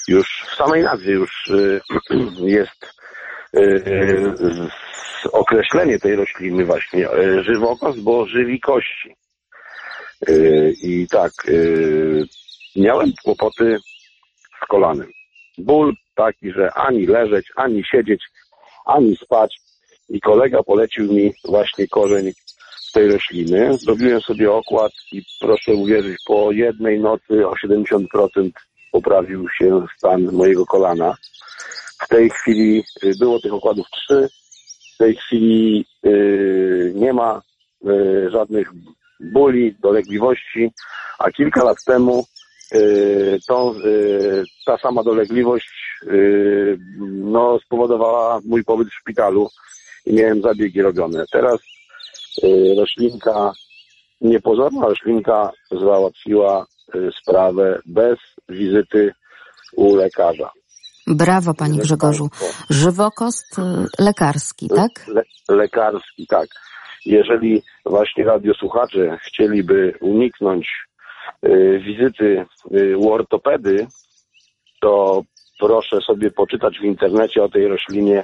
[0.07, 1.81] już w samej nazwie już y,
[2.57, 2.93] jest
[3.57, 4.33] y,
[5.31, 7.11] określenie tej rośliny właśnie.
[7.11, 9.15] y, Żywokost, bo żywi kości.
[10.83, 11.31] I tak,
[12.75, 13.77] miałem kłopoty
[14.63, 15.07] z kolanem.
[15.57, 18.23] Ból taki, że ani leżeć, ani siedzieć,
[18.85, 19.57] ani spać.
[20.09, 22.31] I kolega polecił mi właśnie korzeń
[22.91, 23.77] tej rośliny.
[23.77, 28.49] Zrobiłem sobie okład i proszę uwierzyć, po jednej nocy o 70%
[28.91, 31.15] poprawił się stan mojego kolana.
[31.99, 34.29] W tej chwili y, było tych okładów trzy.
[34.95, 37.41] W tej chwili y, nie ma
[37.87, 38.71] y, żadnych
[39.19, 40.71] bóli, dolegliwości,
[41.19, 42.25] a kilka lat temu
[42.75, 45.69] y, tą, y, ta sama dolegliwość
[46.03, 46.77] y,
[47.09, 49.49] no, spowodowała mój pobyt w szpitalu
[50.05, 51.25] i miałem zabiegi robione.
[51.31, 51.59] Teraz
[52.77, 53.51] roślinka,
[54.21, 58.17] niepozorna roślinka załatwiła y, sprawę bez
[58.49, 59.11] wizyty
[59.75, 60.51] u lekarza.
[61.07, 62.29] Brawo, panie Grzegorzu.
[62.69, 63.61] Żywokost y,
[64.03, 65.07] lekarski, tak?
[65.07, 66.47] Le, lekarski, tak.
[67.05, 70.69] Jeżeli właśnie radiosłuchacze chcieliby uniknąć
[71.45, 72.45] y, wizyty
[72.75, 73.87] y, u ortopedy,
[74.81, 75.21] to
[75.59, 78.23] proszę sobie poczytać w internecie o tej roślinie.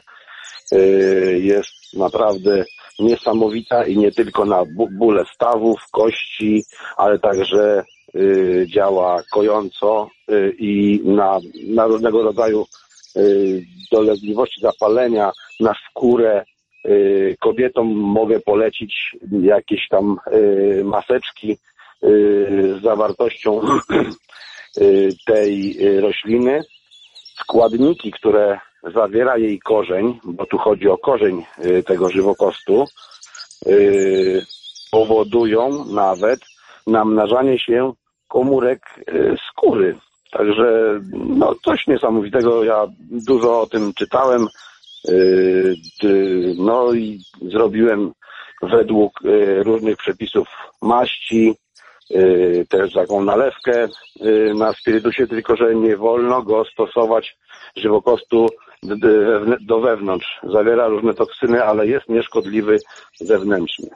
[0.71, 2.65] Y, jest naprawdę
[2.99, 6.63] niesamowita i nie tylko na bóle stawów, kości,
[6.97, 7.83] ale także
[8.15, 12.65] y, działa kojąco y, i na, na różnego rodzaju
[13.91, 16.45] dolegliwości zapalenia, na skórę.
[17.39, 20.17] Kobietom mogę polecić jakieś tam
[20.83, 21.57] maseczki
[22.01, 23.61] z zawartością
[25.27, 26.61] tej rośliny.
[27.39, 32.85] Składniki, które zawiera jej korzeń, bo tu chodzi o korzeń y, tego żywokostu,
[33.67, 34.45] y,
[34.91, 36.39] powodują nawet
[36.87, 37.93] namnażanie się
[38.27, 39.95] komórek y, skóry.
[40.31, 42.63] Także no, coś niesamowitego.
[42.63, 42.87] Ja
[43.27, 44.47] dużo o tym czytałem.
[46.57, 48.11] No i zrobiłem
[48.61, 49.19] według
[49.65, 50.47] różnych przepisów
[50.81, 51.55] maści,
[52.69, 53.87] też taką nalewkę
[54.55, 57.37] na spirytusie, tylko że nie wolno go stosować
[57.75, 58.47] żywokostu
[59.61, 60.39] do wewnątrz.
[60.43, 62.79] Zawiera różne toksyny, ale jest nieszkodliwy
[63.15, 63.89] zewnętrznie.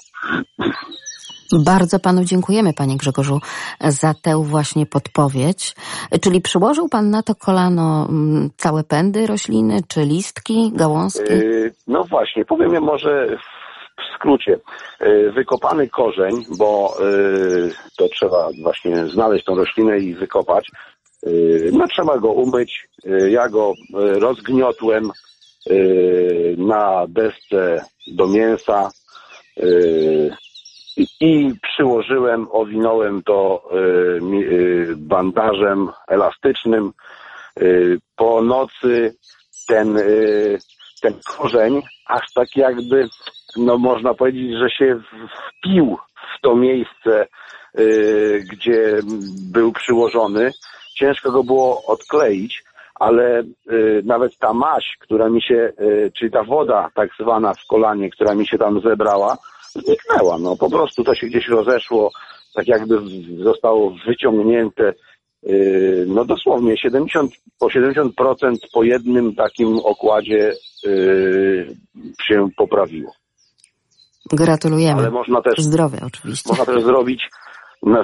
[1.65, 3.39] Bardzo panu dziękujemy, panie Grzegorzu,
[3.79, 5.75] za tę właśnie podpowiedź.
[6.21, 11.33] Czyli przyłożył pan na to kolano mm, całe pędy rośliny, czy listki, gałązki?
[11.33, 14.59] Y, No właśnie, powiem je może w skrócie.
[15.01, 20.71] Y, Wykopany korzeń, bo y, to trzeba właśnie znaleźć tą roślinę i wykopać.
[21.27, 22.87] Y, No trzeba go umyć.
[23.05, 25.11] Y, Ja go y, rozgniotłem
[26.57, 28.89] na desce do mięsa
[31.19, 33.69] i- przyłożyłem, owinąłem to
[34.97, 36.91] bandażem elastycznym.
[38.15, 39.15] Po nocy
[39.67, 39.97] ten,
[41.01, 43.07] ten korzeń aż tak jakby
[43.57, 44.99] no można powiedzieć, że się
[45.59, 45.97] wpił
[46.37, 47.27] w to miejsce,
[48.51, 48.99] gdzie
[49.51, 50.51] był przyłożony.
[50.99, 52.63] Ciężko go było odkleić,
[52.95, 53.39] ale
[53.71, 58.09] y, nawet ta maść, która mi się, y, czyli ta woda tak zwana w kolanie,
[58.09, 59.37] która mi się tam zebrała,
[59.71, 60.37] zniknęła.
[60.37, 62.11] No po prostu to się gdzieś rozeszło,
[62.55, 64.93] tak jakby w- zostało wyciągnięte.
[65.49, 70.53] y, No dosłownie 70, po 70% po jednym takim okładzie
[70.85, 71.75] y,
[72.23, 73.11] się poprawiło.
[74.31, 75.01] Gratulujemy.
[75.01, 76.49] Ale można też Zdrowia oczywiście.
[76.49, 77.29] można też zrobić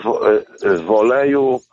[0.03, 0.43] wo- e,
[0.77, 1.72] w oleju, w-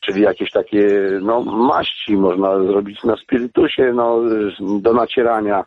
[0.00, 4.20] czyli jakieś takie no, maści można zrobić na spirytusie no,
[4.80, 5.64] do nacierania.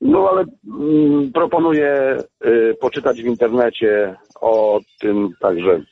[0.00, 0.44] No ale
[0.80, 5.82] mm, proponuję e, poczytać w internecie o tym także.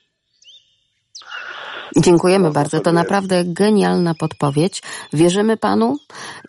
[1.97, 2.81] Dziękujemy bardzo.
[2.81, 4.83] To naprawdę genialna podpowiedź.
[5.13, 5.97] Wierzymy panu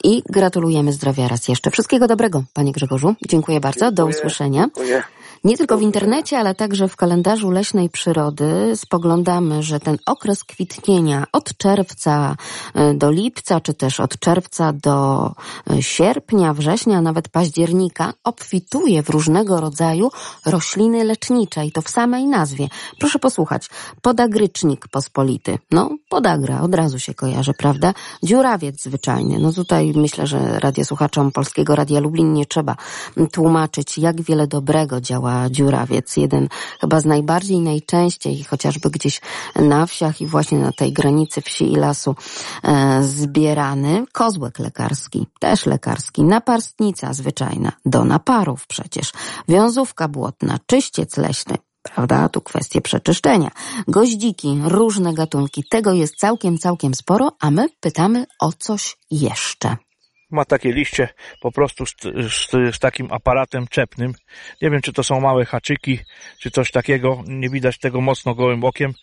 [0.04, 1.72] i gratulujemy zdrowia raz jeszcze.
[1.72, 3.16] Wszystkiego dobrego, panie Grzegorzu.
[3.30, 3.92] Dziękuję bardzo.
[3.92, 4.62] Do usłyszenia.
[4.62, 5.04] Dziękuję.
[5.44, 11.26] Nie tylko w internecie, ale także w kalendarzu leśnej przyrody spoglądamy, że ten okres kwitnienia
[11.32, 12.36] od czerwca
[12.92, 15.28] y, do lipca, czy też od czerwca do
[15.72, 20.10] y, sierpnia, września, nawet października obfituje w różnego rodzaju
[20.46, 22.68] rośliny lecznicze i to w samej nazwie.
[23.00, 23.70] Proszę posłuchać.
[24.02, 25.58] Podagrycznik pospolity.
[25.72, 27.94] No, podagra, od razu się kojarzy, prawda?
[28.24, 29.40] Dziurawiec zwyczajny.
[29.40, 32.76] No tutaj myślę, że radiosłuchaczom Polskiego Radia Lublin nie trzeba
[33.32, 36.18] tłumaczyć, jak wiele dobrego działa dziurawiec.
[36.18, 36.48] Jeden
[36.82, 39.22] chyba z najbardziej, najczęściej, chociażby gdzieś
[39.56, 42.16] na wsiach i właśnie na tej granicy wsi i lasu
[42.64, 44.06] e, zbierany.
[44.12, 46.24] Kozłek lekarski, też lekarski.
[46.24, 49.12] Naparstnica zwyczajna, do naparów przecież.
[49.48, 51.58] Wiązówka błotna, czyściec leśny.
[51.82, 52.30] Prawda?
[52.30, 53.52] Tu kwestie przeczyszczenia.
[53.88, 55.64] Goździki, różne gatunki.
[55.70, 59.78] Tego jest całkiem, całkiem sporo, a my pytamy o coś jeszcze.
[60.32, 61.94] Ma takie liście po prostu z,
[62.30, 64.14] z, z takim aparatem czepnym.
[64.62, 66.00] Nie wiem, czy to są małe haczyki,
[66.40, 67.24] czy coś takiego.
[67.28, 68.94] Nie widać tego mocno gołym okiem.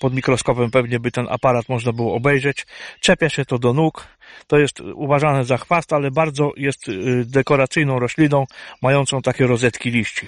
[0.00, 2.66] Pod mikroskopem pewnie by ten aparat można było obejrzeć.
[3.00, 4.06] Czepia się to do nóg.
[4.46, 8.44] To jest uważane za chwast, ale bardzo jest y, dekoracyjną rośliną,
[8.82, 10.26] mającą takie rozetki liści.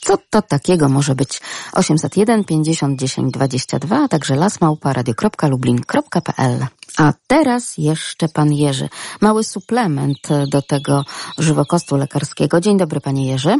[0.00, 1.40] Co to takiego może być?
[1.72, 6.66] 801 50 10 22, a także lasmałpa.radio.lublin.pl.
[7.00, 8.88] A teraz jeszcze pan Jerzy.
[9.20, 10.18] Mały suplement
[10.52, 11.04] do tego
[11.38, 12.60] żywokostu lekarskiego.
[12.60, 13.56] Dzień dobry, panie Jerzy.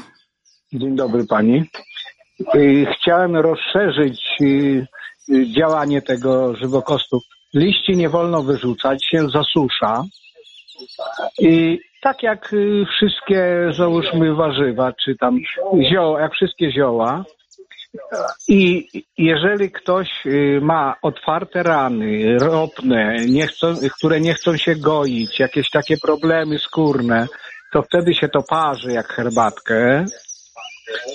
[0.72, 1.64] Dzień dobry pani.
[2.54, 4.86] Y, Chciałem rozszerzyć y,
[5.28, 7.20] y, działanie tego żywokostu.
[7.54, 10.04] Liści nie wolno wyrzucać, się zasusza.
[11.38, 12.54] I tak jak
[12.96, 15.38] wszystkie, załóżmy, warzywa, czy tam
[15.90, 17.24] zioła, jak wszystkie zioła.
[18.48, 25.38] I jeżeli ktoś y, ma otwarte rany, ropne, nie chcą, które nie chcą się goić,
[25.40, 27.26] jakieś takie problemy skórne,
[27.72, 30.04] to wtedy się to parzy jak herbatkę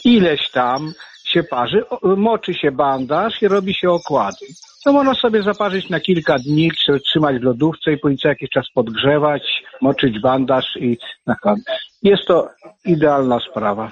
[0.06, 0.94] ileś tam
[1.26, 1.84] się parzy,
[2.18, 4.46] moczy się bandaż i robi się okłady.
[4.84, 8.50] To można sobie zaparzyć na kilka dni, tr- trzymać w lodówce i później co jakiś
[8.50, 10.98] czas podgrzewać, moczyć bandaż i.
[12.04, 12.50] Jest to
[12.86, 13.92] idealna sprawa.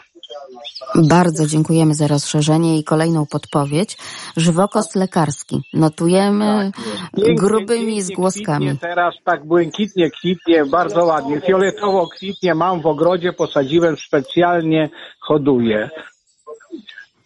[0.96, 3.98] Bardzo dziękujemy za rozszerzenie i kolejną podpowiedź.
[4.38, 5.62] Żywokost lekarski.
[5.74, 6.72] Notujemy
[7.16, 8.68] Pięknie, grubymi pięknie zgłoskami.
[8.68, 11.42] Kwitnie teraz tak błękitnie kwitnie, bardzo ładnie.
[11.42, 15.90] Fioletowo kwitnie, mam w ogrodzie, posadziłem specjalnie, hoduję.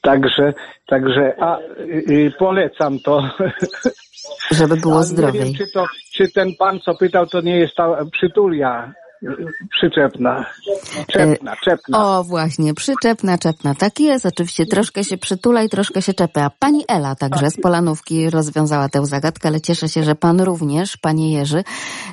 [0.02, 0.54] Także,
[0.88, 3.30] także, a y, y, polecam to.
[4.52, 5.44] Żeby było zdrowiej.
[5.44, 8.94] wiem, czy, to, czy ten pan, co pytał, to nie jest ta przytulia
[9.70, 10.46] przyczepna.
[11.08, 12.18] Czepna, czepna.
[12.20, 13.76] O, właśnie, przyczepna, czepna.
[13.76, 16.46] Tak jest, oczywiście troszkę się przytula i troszkę się czepia.
[16.46, 20.98] A Pani Ela także z Polanówki rozwiązała tę zagadkę, ale cieszę się, że Pan również,
[20.98, 21.64] Panie Jerzy.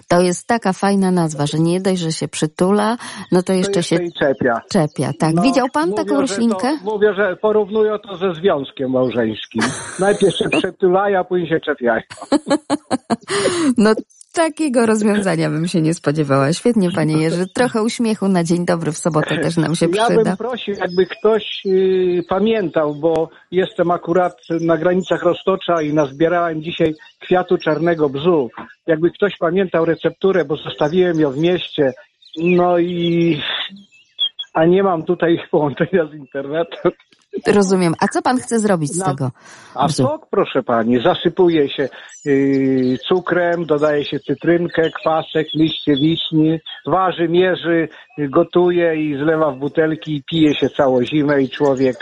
[0.09, 2.97] To jest taka fajna nazwa, że nie dość, że się przytula,
[3.33, 4.61] no to jeszcze się i czepia.
[4.73, 5.11] czepia.
[5.21, 6.79] Tak, No, widział Pan mówią, taką roślinkę?
[6.79, 9.63] To, mówię, że porównują to ze związkiem małżeńskim.
[9.99, 12.03] Najpierw się przytulają, a później się czepiają.
[13.79, 13.95] No
[14.35, 16.53] takiego rozwiązania bym się nie spodziewała.
[16.53, 17.47] Świetnie, Panie Jerzy.
[17.55, 20.25] Trochę uśmiechu na dzień dobry w sobotę też nam się Ja przyda.
[20.25, 26.95] bym prosił, jakby ktoś y, pamiętał, bo jestem akurat na granicach Roztocza i nazbierałem dzisiaj
[27.21, 28.51] kwiatu czarnego bzu.
[28.87, 31.93] Jakby ktoś pamiętał recepturę, bo zostawiłem ją w mieście,
[32.39, 33.41] no i
[34.55, 36.93] a nie mam tutaj połączenia z internetem.
[37.47, 37.95] Rozumiem.
[38.01, 39.31] A co Pan chce zrobić z tego?
[39.75, 41.89] A sok, proszę pani, zasypuje się
[42.25, 50.17] yy, cukrem, dodaje się cytrynkę, kwasek, liście wiśni, waży, mierzy, gotuje i zlewa w butelki
[50.17, 51.97] i pije się całą zimę i człowiek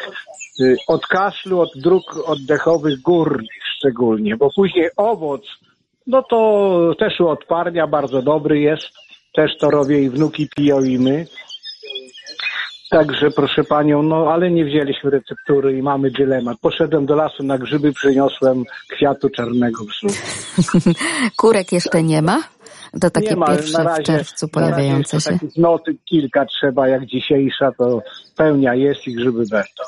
[0.60, 5.42] y, od kaszlu, od dróg oddechowych górnych szczególnie, bo później owoc,
[6.06, 8.88] no to też uodparnia, bardzo dobry jest,
[9.34, 11.26] też to robię i wnuki piją i my.
[12.92, 16.58] Także proszę panią, no ale nie wzięliśmy receptury i mamy dylemat.
[16.60, 20.06] Poszedłem do lasu na grzyby, przyniosłem kwiatu czarnego psu.
[21.40, 22.42] Kurek jeszcze nie ma?
[23.00, 25.30] To takie nie ma, pierwsze razie, w czerwcu pojawiające się.
[25.30, 28.02] Takich noty kilka trzeba, jak dzisiejsza, to
[28.36, 29.82] pełnia jest i grzyby będą.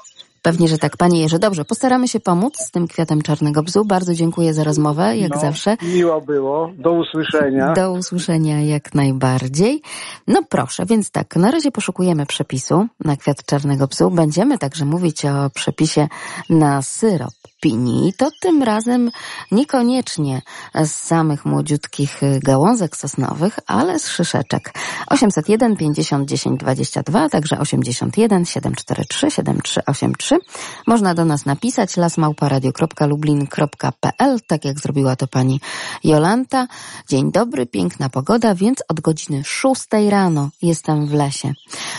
[0.45, 1.39] Pewnie, że tak, panie Jerzy.
[1.39, 3.85] Dobrze, postaramy się pomóc z tym kwiatem czarnego bzu.
[3.85, 5.77] Bardzo dziękuję za rozmowę, jak no, zawsze.
[5.83, 6.71] Miło było.
[6.79, 7.73] Do usłyszenia.
[7.73, 9.83] Do usłyszenia jak najbardziej.
[10.27, 14.11] No proszę, więc tak, na razie poszukujemy przepisu na kwiat czarnego bzu.
[14.11, 16.09] Będziemy także mówić o przepisie
[16.51, 19.11] na syrop opinii, to tym razem
[19.53, 20.43] niekoniecznie
[20.75, 24.75] z samych młodziutkich gałązek sosnowych, ale z szyszeczek.
[25.07, 30.39] 801 50 10 22, także 81 743 7383.
[30.87, 35.61] Można do nas napisać lasmałparadio.lublin.pl, tak jak zrobiła to pani
[36.05, 36.67] Jolanta.
[37.09, 41.53] Dzień dobry, piękna pogoda, więc od godziny 6 rano jestem w lesie.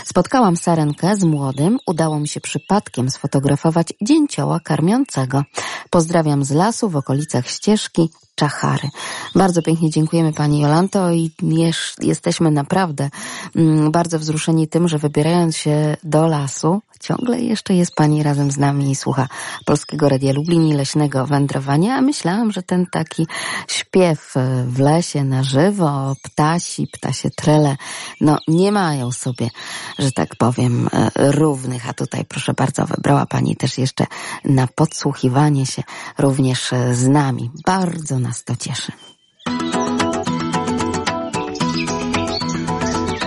[0.05, 5.43] Spotkałam sarenkę z młodym, udało mi się przypadkiem sfotografować dzięcioła karmiącego.
[5.89, 8.89] Pozdrawiam z lasu w okolicach ścieżki Czachary.
[9.35, 11.31] Bardzo pięknie dziękujemy Pani Jolanto i
[12.01, 13.09] jesteśmy naprawdę
[13.55, 18.57] mm, bardzo wzruszeni tym, że wybierając się do lasu, ciągle jeszcze jest Pani razem z
[18.57, 19.27] nami i słucha
[19.65, 23.27] Polskiego Radia Lublin i Leśnego Wędrowania, a myślałam, że ten taki
[23.67, 24.33] śpiew
[24.67, 27.75] w lesie na żywo, ptasi, ptasie trele,
[28.21, 29.49] no nie mają sobie,
[29.99, 34.05] że tak powiem, równych, a tutaj proszę bardzo, wybrała Pani też jeszcze
[34.45, 35.83] na podsłuchiwanie się
[36.17, 37.51] również z nami.
[37.65, 38.91] Bardzo nas to cieszy.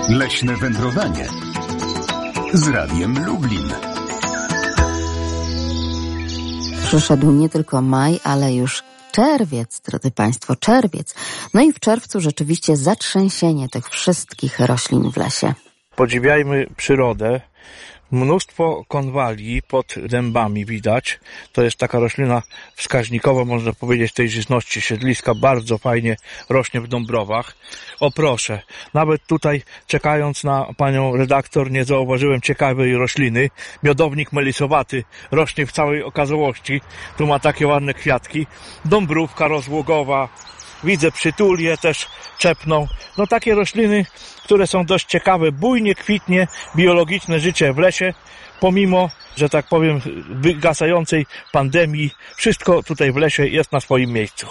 [0.09, 1.29] Leśne wędrowanie
[2.53, 3.69] z Radiem Lublin.
[6.87, 8.83] Przyszedł nie tylko maj, ale już
[9.13, 11.15] czerwiec, drodzy Państwo, czerwiec.
[11.55, 15.55] No i w czerwcu rzeczywiście zatrzęsienie tych wszystkich roślin w lesie.
[15.97, 17.41] Podziwiajmy przyrodę.
[18.11, 21.21] Mnóstwo konwali pod dębami widać.
[21.53, 22.43] To jest taka roślina
[22.75, 25.35] wskaźnikowa, można powiedzieć, tej żyzności siedliska.
[25.35, 26.17] Bardzo fajnie
[26.49, 27.57] rośnie w Dąbrowach.
[28.01, 28.63] O proszę,
[28.95, 33.51] nawet tutaj czekając na panią redaktor nie zauważyłem ciekawej rośliny.
[33.83, 36.81] Miodownik melisowaty rośnie w całej okazałości.
[37.17, 38.47] Tu ma takie ładne kwiatki.
[38.85, 40.29] Dąbrówka rozłogowa.
[40.85, 42.07] Widzę przytulie też
[42.39, 42.87] czepną.
[43.19, 44.07] No takie rośliny,
[44.45, 45.53] które są dość ciekawe.
[45.53, 48.15] Bujnie kwitnie biologiczne życie w lesie,
[48.61, 50.01] pomimo, że tak powiem,
[50.31, 52.11] wygasającej pandemii.
[52.37, 54.47] Wszystko tutaj w lesie jest na swoim miejscu.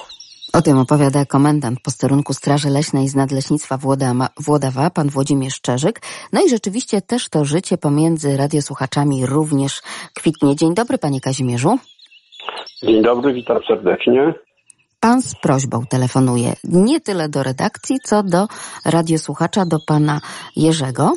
[0.54, 6.02] O tym opowiada komendant posterunku Straży Leśnej z Nadleśnictwa Włodawa, Włodawa, pan Włodzimierz Szczerzyk.
[6.34, 9.82] No i rzeczywiście też to życie pomiędzy radiosłuchaczami również
[10.16, 10.56] kwitnie.
[10.56, 11.78] Dzień dobry, panie Kazimierzu.
[12.84, 14.34] Dzień dobry, witam serdecznie.
[15.00, 18.48] Pan z prośbą telefonuje nie tyle do redakcji, co do
[18.86, 20.20] radiosłuchacza, do pana
[20.56, 21.12] Jerzego.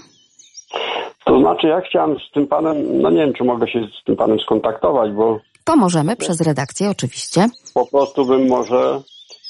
[1.25, 4.17] To znaczy, ja chciałem z tym panem, no nie wiem, czy mogę się z tym
[4.17, 5.39] panem skontaktować, bo.
[5.65, 7.47] Pomożemy przez redakcję, oczywiście.
[7.75, 9.01] Po prostu bym może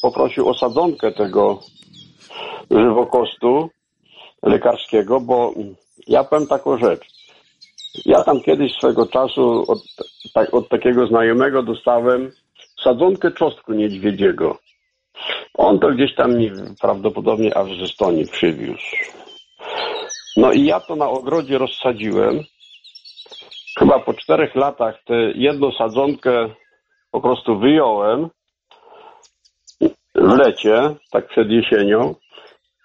[0.02, 1.60] poprosił o sadzonkę tego
[2.70, 3.70] żywokostu
[4.42, 5.52] lekarskiego, bo
[6.06, 7.06] ja powiem taką rzecz.
[8.06, 9.78] Ja tam kiedyś swego czasu od,
[10.34, 12.30] tak, od takiego znajomego dostałem
[12.84, 14.58] sadzonkę czosnku niedźwiedziego.
[15.54, 16.50] On to gdzieś tam mi
[16.80, 18.96] prawdopodobnie aż ze Stoni przywiózł.
[20.36, 22.40] No i ja to na ogrodzie rozsadziłem.
[23.78, 26.48] Chyba po czterech latach tę jedną sadzonkę
[27.10, 28.28] po prostu wyjąłem
[30.14, 32.14] w lecie, tak przed jesienią.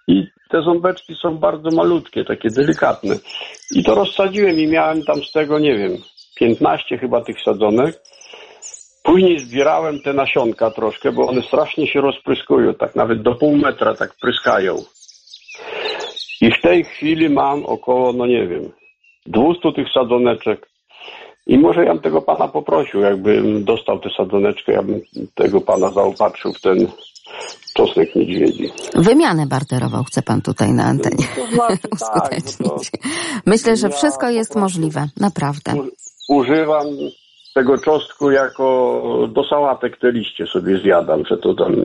[0.07, 3.15] I te ząbeczki są bardzo malutkie, takie delikatne.
[3.71, 5.97] I to rozsadziłem i miałem tam z tego, nie wiem,
[6.35, 8.01] 15 chyba tych sadzonek.
[9.05, 13.95] Później zbierałem te nasionka troszkę, bo one strasznie się rozpryskują, tak nawet do pół metra
[13.95, 14.75] tak pryskają.
[16.41, 18.71] I w tej chwili mam około, no nie wiem,
[19.25, 20.69] 200 tych sadzoneczek.
[21.47, 25.01] I może ja bym tego pana poprosił, jakbym dostał tę sadzoneczkę, ja bym
[25.35, 26.87] tego pana zaopatrzył w ten
[27.73, 28.69] czosnek niedźwiedzi.
[28.95, 31.77] Wymianę barterową chce pan tutaj na antenie To znaczy,
[32.29, 32.81] tak, bo to
[33.45, 35.73] Myślę, że Ja wszystko jest możliwe, naprawdę.
[36.29, 36.85] używam
[37.55, 41.75] tego czosnku jako do sałatek te liście sobie zjadam, że to tam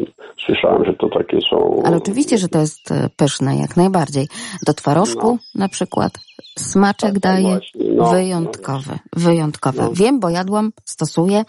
[0.47, 1.83] słyszałem, że to takie są.
[1.85, 4.29] Ale oczywiście, że to jest e, pyszne, jak najbardziej.
[4.67, 6.13] Do twarożku na przykład
[6.59, 9.83] smaczek Tak, daje właśnie, no, wyjątkowy, wyjątkowy.
[9.83, 9.91] No.
[9.93, 11.45] Wiem, bo jadłam, stosuję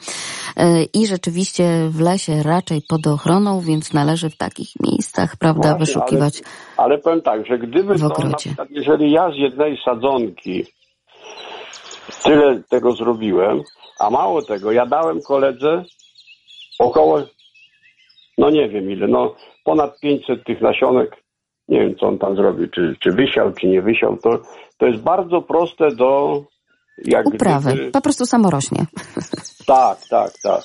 [0.57, 5.79] e, i rzeczywiście w lesie raczej pod ochroną, więc należy w takich miejscach, prawda, Właśnie,
[5.79, 6.41] wyszukiwać.
[6.77, 8.35] Ale, ale powiem tak, że gdyby w to na ogrodzie.
[8.37, 10.65] przykład, jeżeli ja z jednej sadzonki
[12.23, 13.61] tyle tego zrobiłem,
[13.99, 15.83] a mało tego, ja dałem koledze
[16.79, 17.21] około,
[18.37, 21.21] no nie wiem ile, no ponad 500 tych nasionek
[21.71, 24.29] nie wiem co on tam zrobił, czy, czy wysiał, czy nie wysiał, to,
[24.77, 26.41] to jest bardzo proste do
[27.05, 27.91] jak Uprawy, gdyby...
[27.91, 28.85] po prostu samo rośnie.
[29.67, 30.61] Tak, tak, tak.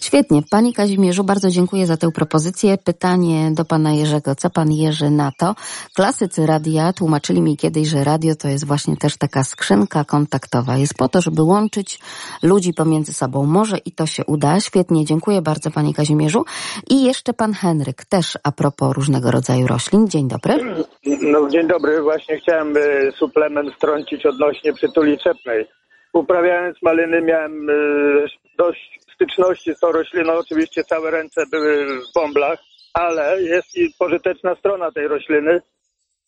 [0.00, 0.42] Świetnie.
[0.50, 2.78] Pani Kazimierzu, bardzo dziękuję za tę propozycję.
[2.78, 4.34] Pytanie do pana Jerzego.
[4.34, 5.54] Co pan Jerzy na to?
[5.96, 10.76] Klasycy radia tłumaczyli mi kiedyś, że radio to jest właśnie też taka skrzynka kontaktowa.
[10.76, 11.98] Jest po to, żeby łączyć
[12.42, 13.46] ludzi pomiędzy sobą.
[13.46, 14.60] Może i to się uda.
[14.60, 15.04] Świetnie.
[15.04, 16.44] Dziękuję bardzo panie Kazimierzu.
[16.90, 20.08] I jeszcze pan Henryk, też a propos różnego rodzaju roślin.
[20.08, 20.84] Dzień dobry.
[21.22, 22.02] No, dzień dobry.
[22.02, 25.66] Właśnie chciałem y, suplement strącić odnośnie przytuli czepnej.
[26.12, 28.26] Uprawiając maliny miałem y,
[28.58, 30.32] dość styczności z tą rośliną.
[30.32, 32.58] Oczywiście całe ręce były w bąblach,
[32.94, 35.60] ale jest i pożyteczna strona tej rośliny.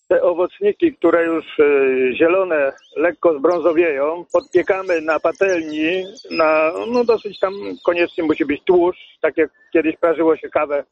[0.08, 7.52] Te owocniki, które już y, zielone, lekko zbrązowieją, podpiekamy na patelni, na, no dosyć tam
[7.84, 10.84] koniecznie musi być tłuszcz, tak jak kiedyś prażyło się kawę y,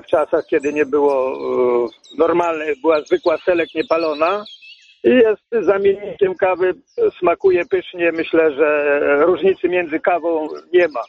[0.00, 1.32] w czasach, kiedy nie było
[1.86, 4.44] y, normalne, była zwykła selek niepalona,
[5.04, 6.74] jest zamiennikiem kawy,
[7.18, 8.12] smakuje pysznie.
[8.12, 8.90] Myślę, że
[9.26, 11.00] różnicy między kawą nie ma.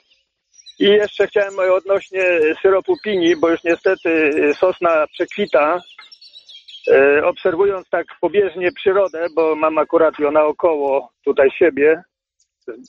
[0.79, 2.23] I jeszcze chciałem odnośnie
[2.61, 5.81] syropu pini, bo już niestety sosna przekwita.
[6.91, 12.03] E, obserwując tak pobieżnie przyrodę, bo mam akurat ją naokoło tutaj siebie,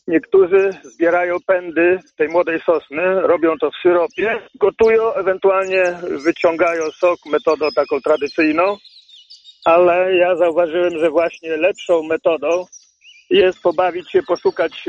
[0.09, 5.85] niektórzy zbierają pędy tej młodej sosny, robią to w syropie, gotują, ewentualnie
[6.25, 8.77] wyciągają sok metodą taką tradycyjną
[9.65, 12.65] ale ja zauważyłem, że właśnie lepszą metodą
[13.31, 14.89] jest pobawić się, poszukać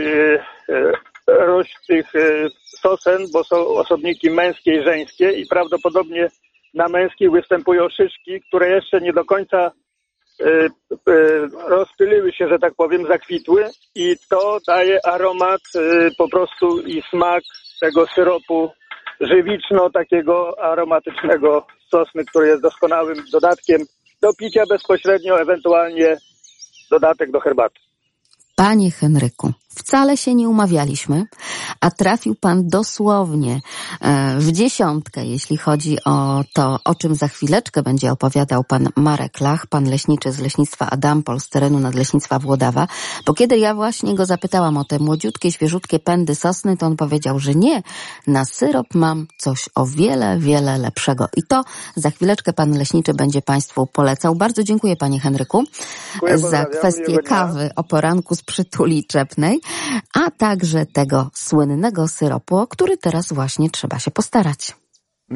[1.28, 2.50] roś tych e,
[2.82, 6.28] sosen, bo są osobniki męskie i żeńskie i prawdopodobnie
[6.74, 9.72] na męskich występują szyszki, które jeszcze nie do końca
[10.42, 10.70] e, e,
[11.68, 13.66] rozpyliły się, że tak powiem, zakwitły
[13.96, 15.62] i to daje aromat
[16.18, 17.44] po prostu i smak
[17.82, 18.72] tego syropu
[19.22, 23.82] żywiczno takiego aromatycznego sosny, który jest doskonałym dodatkiem
[24.24, 26.18] do picia bezpośrednio, ewentualnie
[26.92, 27.80] dodatek do herbaty.
[28.56, 31.26] Panie Henryku, wcale się nie umawialiśmy,
[31.82, 33.62] a trafił pan dosłownie
[34.02, 39.42] e, w dziesiątkę, jeśli chodzi o to, o czym za chwileczkę będzie opowiadał pan Marek
[39.42, 42.88] Lach, pan leśniczy z leśnictwa Adampol z terenu nadleśnictwa Włodawa,
[43.26, 47.40] bo kiedy ja właśnie go zapytałam o te młodziutkie, świeżutkie pędy sosny, to on powiedział,
[47.40, 47.84] że nie,
[48.28, 51.28] na syrop mam coś o wiele, wiele lepszego.
[51.38, 51.64] I to
[51.96, 54.36] za chwileczkę pan leśniczy będzie państwu polecał.
[54.36, 55.64] Bardzo dziękuję panie Henryku
[56.14, 59.62] dziękuję, za kwestię kawy o poranku z przytuli czepnej
[60.14, 64.74] a także tego słynnego syropu, o który teraz właśnie trzeba się postarać.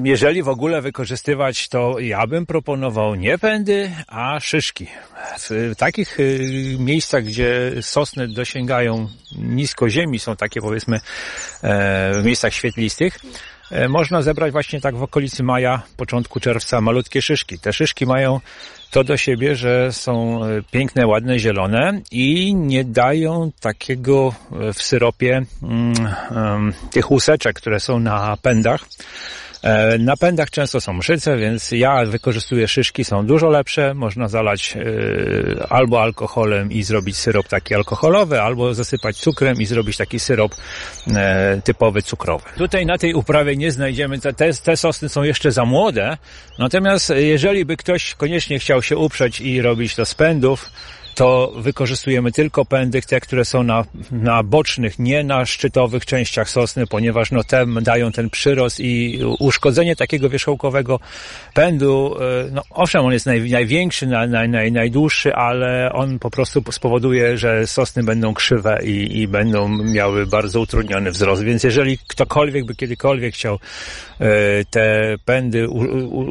[0.03, 4.87] Jeżeli w ogóle wykorzystywać, to ja bym proponował nie pędy, a szyszki.
[5.49, 10.99] W takich y, miejscach, gdzie sosny dosięgają nisko ziemi, są takie powiedzmy
[11.63, 13.19] e, w miejscach świetlistych,
[13.89, 17.59] można zebrać właśnie tak w okolicy maja, początku czerwca malutkie szyszki.
[17.59, 18.39] Te szyszki mają
[18.91, 24.81] to do siebie, że są e, piękne, ładne, zielone i nie dają takiego e, w
[24.81, 28.81] syropie um, tych łuseczek, które są na pędach.
[29.63, 33.93] E, na pędach często są mszyce, więc ja wykorzystuję szyszki, są dużo lepsze.
[33.93, 34.77] Można zalać
[35.69, 40.55] albo alkoholem i zrobić syrop taki alkoholowy, albo zasypać cukrem i zrobić taki syrop
[41.63, 42.45] typowy cukrowy.
[42.57, 46.17] Tutaj na tej uprawie nie znajdziemy, te, te sosny są jeszcze za młode,
[46.59, 50.71] natomiast jeżeli by ktoś koniecznie chciał się uprzeć i robić to z pędów,
[51.17, 56.87] to wykorzystujemy tylko pędy, te, które są na, na bocznych, nie na szczytowych częściach sosny,
[56.87, 60.99] ponieważ no te dają ten przyrost i uszkodzenie takiego wierzchołkowego
[61.53, 66.29] pędu, e, no owszem, on jest naj, największy, naj, naj, naj, najdłuższy, ale on po
[66.29, 71.43] prostu spowoduje, że sosny będą krzywe i, i będą miały bardzo utrudniony wzrost.
[71.43, 73.59] Więc jeżeli ktokolwiek by kiedykolwiek chciał
[74.19, 75.69] e, te pędy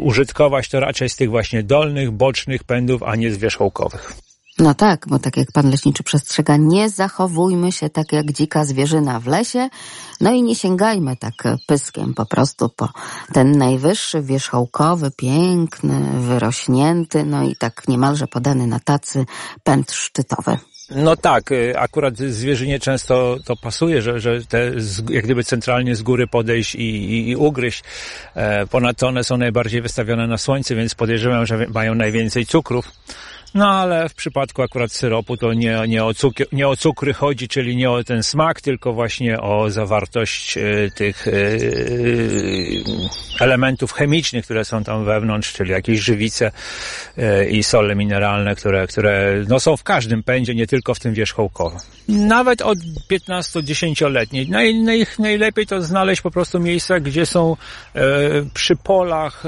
[0.03, 4.26] użytkować, to raczej z tych właśnie dolnych, bocznych pędów, a nie z wierzchołkowych.
[4.59, 9.21] No tak, bo tak jak pan leśniczy przestrzega, nie zachowujmy się tak jak dzika zwierzyna
[9.21, 9.69] w lesie,
[10.21, 11.35] no i nie sięgajmy tak
[11.67, 12.89] pyskiem po prostu po
[13.33, 19.27] ten najwyższy, wierzchołkowy, piękny, wyrośnięty, no i tak niemalże podany na tacy
[19.65, 20.59] pęd szczytowy.
[20.91, 24.73] No tak, y, akurat zwierzynie często to pasuje, że, że te
[25.11, 27.85] jak gdyby centralnie z góry podejść i, i, i ugryźć.
[28.35, 32.93] E, ponadto one są najbardziej wystawione na słońce, więc podejrzewam, że mają najwięcej cukrów.
[33.57, 37.49] No ale w przypadku akurat syropu to nie, nie, o, cukier, nie o cukry chodzi,
[37.49, 42.85] czyli nie o ten smak, tylko właśnie o zawartość y, tych y,
[43.41, 46.51] elementów chemicznych, które są tam wewnątrz, czyli jakieś żywice
[47.19, 51.15] y, i sole mineralne, które, które no, są w każdym pędzie, nie tylko w tym
[51.15, 51.79] wierzchołkowym.
[52.09, 52.79] Nawet od
[53.11, 54.51] 15-10-letniej.
[54.51, 57.57] Naj, naj, najlepiej to znaleźć po prostu miejsca, gdzie są
[58.55, 59.43] przy polach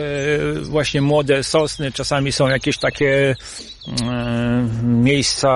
[0.62, 3.36] właśnie młode sosny, czasami są jakieś takie
[4.82, 5.50] miejsca,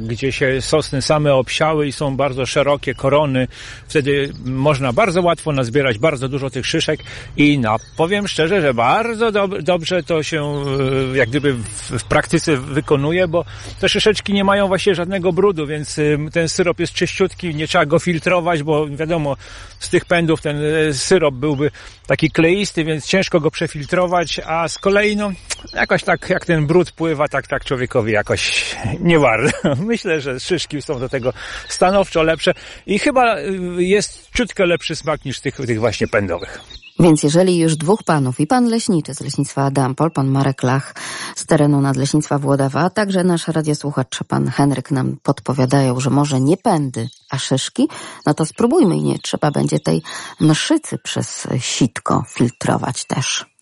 [0.00, 3.48] gdzie się sosny same obsiały i są bardzo szerokie korony.
[3.88, 7.00] Wtedy można bardzo łatwo nazbierać bardzo dużo tych szyszek
[7.36, 10.64] i no, powiem szczerze, że bardzo dob dobrze to się
[11.12, 13.44] e, jak gdyby w, praktyce wykonuje, bo
[13.80, 17.86] te szyszeczki nie mają właśnie żadnego brudu, więc e, ten syrop jest czyściutki, nie trzeba
[17.86, 19.36] go filtrować, bo wiadomo,
[19.80, 21.70] z tych pędów ten e, syrop byłby
[22.06, 25.32] taki kleisty, więc ciężko go przefiltrować, a z kolei no,
[25.74, 29.76] jakoś tak jak ten brud pływa, tak, tak człowiekowi jakoś nie warto.
[29.92, 31.32] Myślę, że szyszki są do tego
[31.68, 32.52] stanowczo lepsze
[32.86, 36.60] i chyba y, jest ciutkę lepszy smak niż tych, tych właśnie pędowych.
[36.98, 40.94] Więc jeżeli już dwóch panów, i pan leśniczy z leśnictwa Adampol, pan Marek Lach
[41.36, 46.56] z terenu nadleśnictwa Włodawa, a także nasz radiosłuchacz, pan Henryk nam podpowiadają, że może nie
[46.56, 47.88] pędy, a szyszki,
[48.26, 50.02] no to spróbujmy i nie trzeba będzie tej
[50.40, 53.55] mszycy przez sitko filtrować też.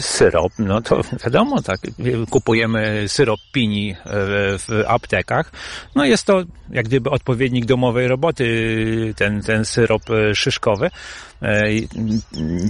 [0.00, 1.80] Syrop, no to wiadomo, tak,
[2.30, 3.96] kupujemy syrop pini
[4.58, 5.52] w aptekach.
[5.94, 10.02] No jest to jak gdyby odpowiednik domowej roboty, ten, ten syrop
[10.34, 10.90] szyszkowy.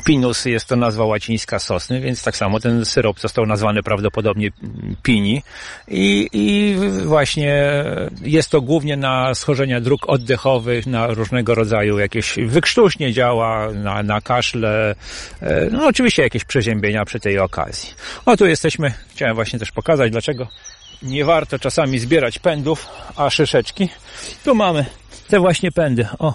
[0.07, 4.51] Pinus jest to nazwa łacińska sosny, więc tak samo ten syrop został nazwany prawdopodobnie
[5.03, 5.43] pini
[5.89, 7.85] i, i właśnie
[8.23, 14.21] jest to głównie na schorzenia dróg oddechowych, na różnego rodzaju jakieś wykrztuśnie działa, na, na
[14.21, 14.95] kaszle,
[15.71, 17.91] no oczywiście jakieś przeziębienia przy tej okazji.
[18.27, 20.47] O tu jesteśmy, chciałem właśnie też pokazać dlaczego
[21.03, 23.89] nie warto czasami zbierać pędów, a szyszeczki.
[24.45, 24.85] Tu mamy
[25.29, 26.35] te właśnie pędy, o,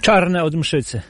[0.00, 1.02] czarne od mszycy.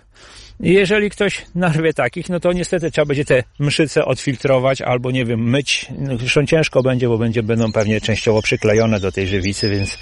[0.62, 5.50] Jeżeli ktoś narwie takich, no to niestety trzeba będzie te mszyce odfiltrować albo, nie wiem,
[5.50, 5.86] myć.
[6.18, 9.98] Zresztą ciężko będzie, bo będzie, będą pewnie częściowo przyklejone do tej żywicy, więc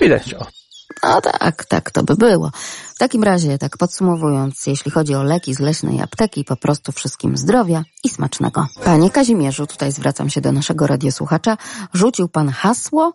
[0.00, 0.34] widać.
[0.34, 0.46] O.
[1.02, 2.50] No tak, tak to by było.
[2.94, 7.36] W takim razie, tak podsumowując, jeśli chodzi o leki z leśnej apteki, po prostu wszystkim
[7.36, 8.66] zdrowia i smacznego.
[8.84, 11.56] Panie Kazimierzu, tutaj zwracam się do naszego radiosłuchacza,
[11.94, 13.12] rzucił pan hasło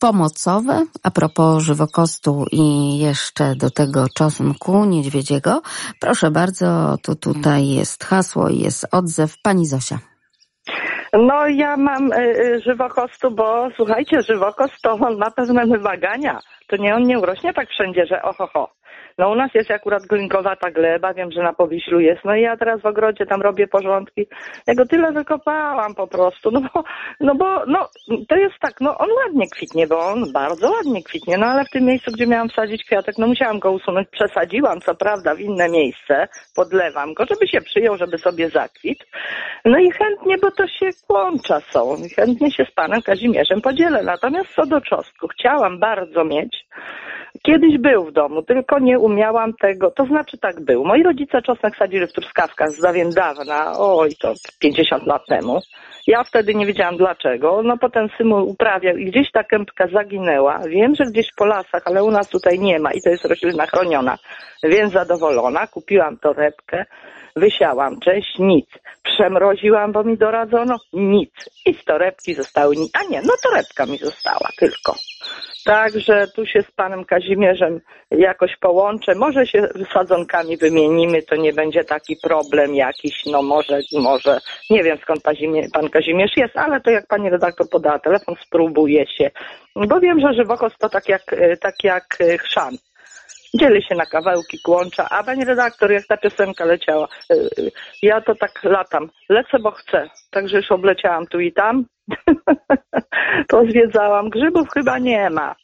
[0.00, 5.62] pomocowe a propos żywokostu i jeszcze do tego czosnku niedźwiedziego.
[6.00, 9.98] Proszę bardzo, tu tutaj jest hasło i jest odzew pani Zosia.
[11.12, 16.40] No ja mam y, y, żywokostu, bo słuchajcie, żywokost to on ma pewne wymagania.
[16.68, 18.81] To nie on nie urośnie tak wszędzie, że oho, ho.
[19.18, 22.24] No u nas jest akurat glinkowata gleba, wiem, że na Powiślu jest.
[22.24, 24.26] No i ja teraz w ogrodzie tam robię porządki.
[24.66, 26.84] Ja go tyle wykopałam po prostu, no bo,
[27.20, 27.88] no bo, no
[28.28, 31.70] to jest tak, no on ładnie kwitnie, bo on bardzo ładnie kwitnie, no ale w
[31.70, 35.68] tym miejscu, gdzie miałam wsadzić kwiatek, no musiałam go usunąć, przesadziłam, co prawda, w inne
[35.68, 38.98] miejsce, podlewam go, żeby się przyjął, żeby sobie zakwit.
[39.64, 44.02] No i chętnie, bo to się kłącza są, chętnie się z panem Kazimierzem podzielę.
[44.02, 46.66] Natomiast co do czosnku, chciałam bardzo mieć,
[47.42, 50.84] Kiedyś był w domu, tylko nie umiałam tego, to znaczy tak był.
[50.84, 55.60] Moi rodzice czosnek sadzili w truskawkach z dawien dawna, oj to 50 lat temu.
[56.06, 60.58] Ja wtedy nie wiedziałam dlaczego, no potem Symu uprawiał i gdzieś ta kępka zaginęła.
[60.58, 63.66] Wiem, że gdzieś po lasach, ale u nas tutaj nie ma i to jest roślina
[63.66, 64.18] chroniona.
[64.62, 66.84] Więc zadowolona, kupiłam torebkę,
[67.36, 68.66] wysiałam część, nic.
[69.02, 71.30] Przemroziłam, bo mi doradzono, nic.
[71.66, 74.94] I z torebki zostały, a nie, no torebka mi została tylko.
[75.64, 79.14] Także tu się z panem Kazimierzem jakoś połączę.
[79.14, 84.38] Może się sadzonkami wymienimy, to nie będzie taki problem jakiś, no może, może,
[84.70, 85.22] nie wiem skąd
[85.72, 89.30] pan Kazimierz jest, ale to jak pani redaktor podała telefon, spróbuję się.
[89.76, 91.22] Bo wiem, że żywokos to tak jak,
[91.60, 92.76] tak jak chrzan
[93.54, 97.08] dzieli się na kawałki, kłącza, a pani redaktor, jak ta piosenka leciała,
[98.02, 101.84] ja to tak latam, lecę, bo chcę, także już obleciałam tu i tam,
[103.48, 105.54] pozwiedzałam, grzybów chyba nie ma.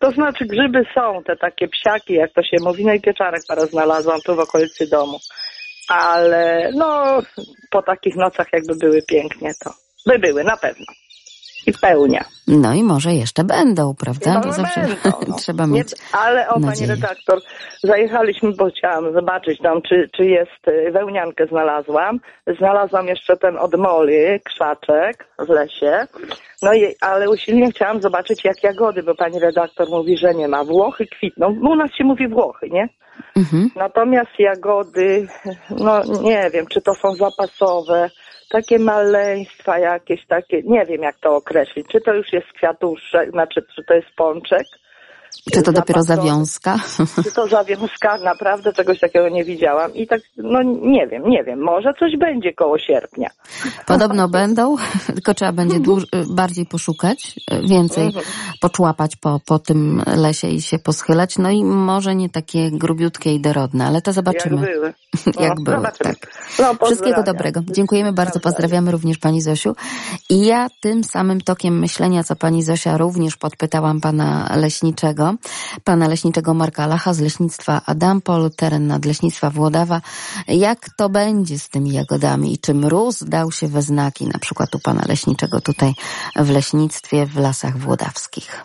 [0.00, 3.66] To znaczy grzyby są, te takie psiaki, jak to się mówi, no i pieczarek parę
[3.66, 5.18] znalazłam tu w okolicy domu.
[5.88, 7.22] Ale no,
[7.70, 9.70] po takich nocach jakby były pięknie, to
[10.06, 10.86] by były, na pewno
[11.68, 12.24] i pełnia.
[12.46, 14.34] No i może jeszcze będą, prawda?
[14.34, 15.36] No, to zawsze będą, no.
[15.36, 15.90] trzeba mieć.
[15.90, 16.88] Nie, ale o, nadzieję.
[16.88, 17.38] pani redaktor,
[17.82, 22.20] zajechaliśmy, bo chciałam zobaczyć tam, czy, czy jest y, wełniankę znalazłam.
[22.58, 26.06] Znalazłam jeszcze ten od Moli, krzaczek w lesie.
[26.62, 30.64] No i, ale usilnie chciałam zobaczyć jak jagody, bo pani redaktor mówi, że nie ma.
[30.64, 31.56] Włochy kwitną.
[31.70, 32.88] U nas się mówi Włochy, nie?
[33.36, 33.70] Mhm.
[33.76, 35.28] Natomiast jagody,
[35.70, 38.10] no nie wiem, czy to są zapasowe,
[38.48, 41.86] takie maleństwa jakieś takie, nie wiem jak to określić.
[41.88, 44.66] Czy to już jest kwiatuszek, znaczy czy to jest pączek?
[45.52, 46.76] Czy to dopiero zawiązka?
[47.24, 48.18] Czy to zawiązka?
[48.18, 49.94] Naprawdę czegoś takiego nie widziałam.
[49.94, 51.60] I tak, no nie wiem, nie wiem.
[51.60, 53.30] Może coś będzie koło sierpnia.
[53.86, 54.76] Podobno będą,
[55.14, 57.34] tylko trzeba będzie dłuż, bardziej poszukać,
[57.68, 58.24] więcej Mhm.
[58.60, 61.38] poczłapać po, po tym lesie i się poschylać.
[61.38, 64.56] No i może nie takie grubiutkie i dorodne, ale to zobaczymy.
[64.62, 64.94] Jak były.
[65.40, 66.14] Jak No, były, zobaczymy.
[66.14, 66.32] tak.
[66.58, 67.60] No, Wszystkiego dobrego.
[67.70, 69.74] Dziękujemy bardzo, pozdrawiamy również Pani Zosiu.
[70.30, 75.17] I ja tym samym tokiem myślenia, co Pani Zosia, również podpytałam Pana Leśniczego,
[75.84, 80.00] Pana Leśniczego Marka Lacha z Leśnictwa Adampol, teren nadleśnictwa Włodawa.
[80.48, 84.74] Jak to będzie z tymi jagodami i czy mróz dał się we znaki, na przykład
[84.74, 85.94] u Pana Leśniczego tutaj
[86.36, 88.64] w leśnictwie w Lasach Włodawskich?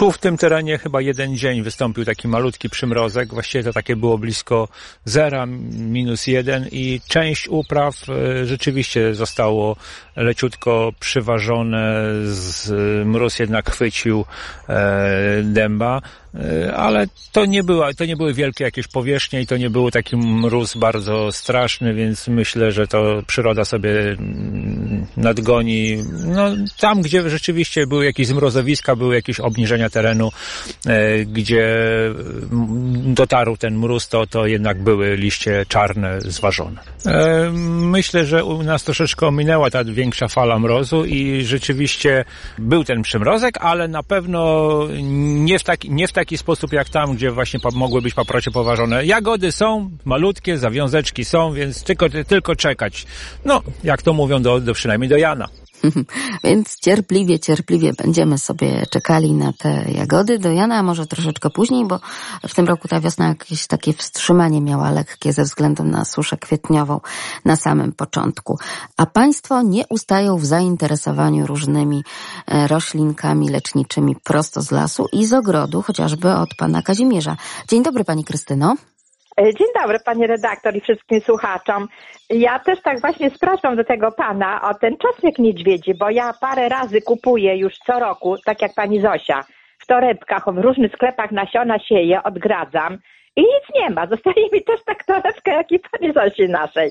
[0.00, 3.28] Tu w tym terenie chyba jeden dzień wystąpił taki malutki przymrozek.
[3.34, 4.68] Właściwie to takie było blisko
[5.04, 9.76] zera, minus jeden i część upraw e, rzeczywiście zostało
[10.16, 12.04] leciutko przyważone.
[12.24, 12.70] Z,
[13.06, 14.24] mróz jednak chwycił
[14.68, 16.02] e, dęba.
[16.34, 19.90] E, Ale to nie, była, to nie były wielkie jakieś powierzchnie i to nie był
[19.90, 26.04] taki mróz bardzo straszny, więc myślę, że to przyroda sobie mm, nadgoni.
[26.26, 30.32] No, tam, gdzie rzeczywiście były jakieś zmrozowiska, były jakieś obniżenia terenu,
[30.86, 31.68] e, gdzie
[33.04, 36.80] dotarł ten mróz, to, to jednak były liście czarne zważone.
[37.06, 37.50] E,
[37.90, 42.24] Myślę, że u nas troszeczkę ominęła ta większa fala mrozu i rzeczywiście
[42.58, 47.14] był ten przymrozek, ale na pewno nie w taki, nie w taki sposób jak tam,
[47.14, 49.06] gdzie właśnie mogły być paprocie poważone.
[49.06, 53.06] Jagody są malutkie, zawiązeczki są, więc tylko, tylko czekać.
[53.44, 55.48] No, jak to mówią, do, do przynajmniej do Jana.
[56.44, 61.84] Więc cierpliwie, cierpliwie będziemy sobie czekali na te jagody do Jana, a może troszeczkę później,
[61.84, 62.00] bo
[62.48, 67.00] w tym roku ta wiosna jakieś takie wstrzymanie miała lekkie ze względu na suszę kwietniową
[67.44, 68.58] na samym początku.
[68.96, 72.04] A Państwo nie ustają w zainteresowaniu różnymi
[72.46, 77.36] e, roślinkami leczniczymi prosto z lasu i z ogrodu, chociażby od Pana Kazimierza.
[77.68, 78.76] Dzień dobry Pani Krystyno.
[79.36, 81.88] E, Dzień dobry, panie redaktor i wszystkim słuchaczom.
[82.30, 86.68] Ja też tak właśnie spraszam do tego pana o ten czosnek niedźwiedzi, bo ja parę
[86.68, 89.44] razy kupuję już co roku, tak jak pani Zosia,
[89.78, 92.98] w torebkach, w różnych sklepach nasiona sieję, odgradzam
[93.36, 94.06] i nic nie ma.
[94.06, 96.90] Zostaje mi też tak torebka, jak i pani Zosi naszej.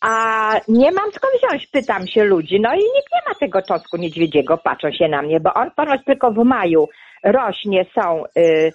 [0.00, 2.60] A nie mam skąd wziąć, pytam się ludzi.
[2.60, 6.00] No i nikt nie ma tego czosnku niedźwiedziego, patrzą się na mnie, bo on ponoć
[6.04, 6.88] tylko w maju
[7.24, 8.72] rośnie, są y,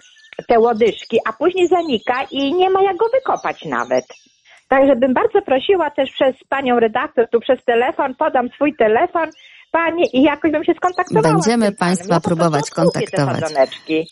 [0.47, 4.05] te łodyżki, a później zanika i nie ma jak go wykopać nawet.
[4.69, 9.29] Także bym bardzo prosiła też przez panią redaktor, tu przez telefon, podam swój telefon
[9.75, 11.33] pani i jakoś bym się skontaktowała.
[11.33, 11.71] Będziemy.
[11.71, 13.43] Państwa prostu próbować kontaktować.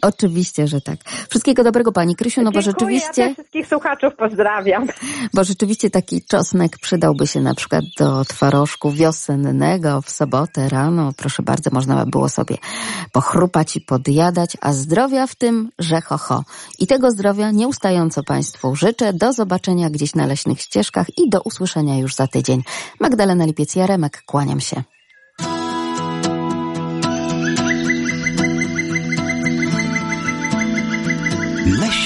[0.02, 1.00] Oczywiście, że tak.
[1.30, 3.22] Wszystkiego dobrego Pani Krysiu, no bo rzeczywiście...
[3.22, 4.88] ja wszystkich słuchaczów pozdrawiam.
[5.34, 11.12] Bo rzeczywiście taki czosnek przydałby się na przykład do twarożku wiosennego w sobotę rano.
[11.18, 12.58] Proszę bardzo, można by było sobie
[13.12, 16.44] pochrupać i podjadać, a zdrowia w tym, że ho, ho.
[16.80, 19.14] I tego zdrowia nieustająco Państwu życzę.
[19.14, 22.64] Do zobaczenia gdzieś na leśnych ścieżkach i do usłyszenia już za tydzień.
[23.00, 24.84] Magdalena Lipiec-Jaremek, kłaniam się.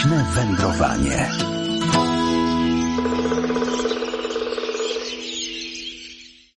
[0.08, 1.57] Leśne wędrowanie.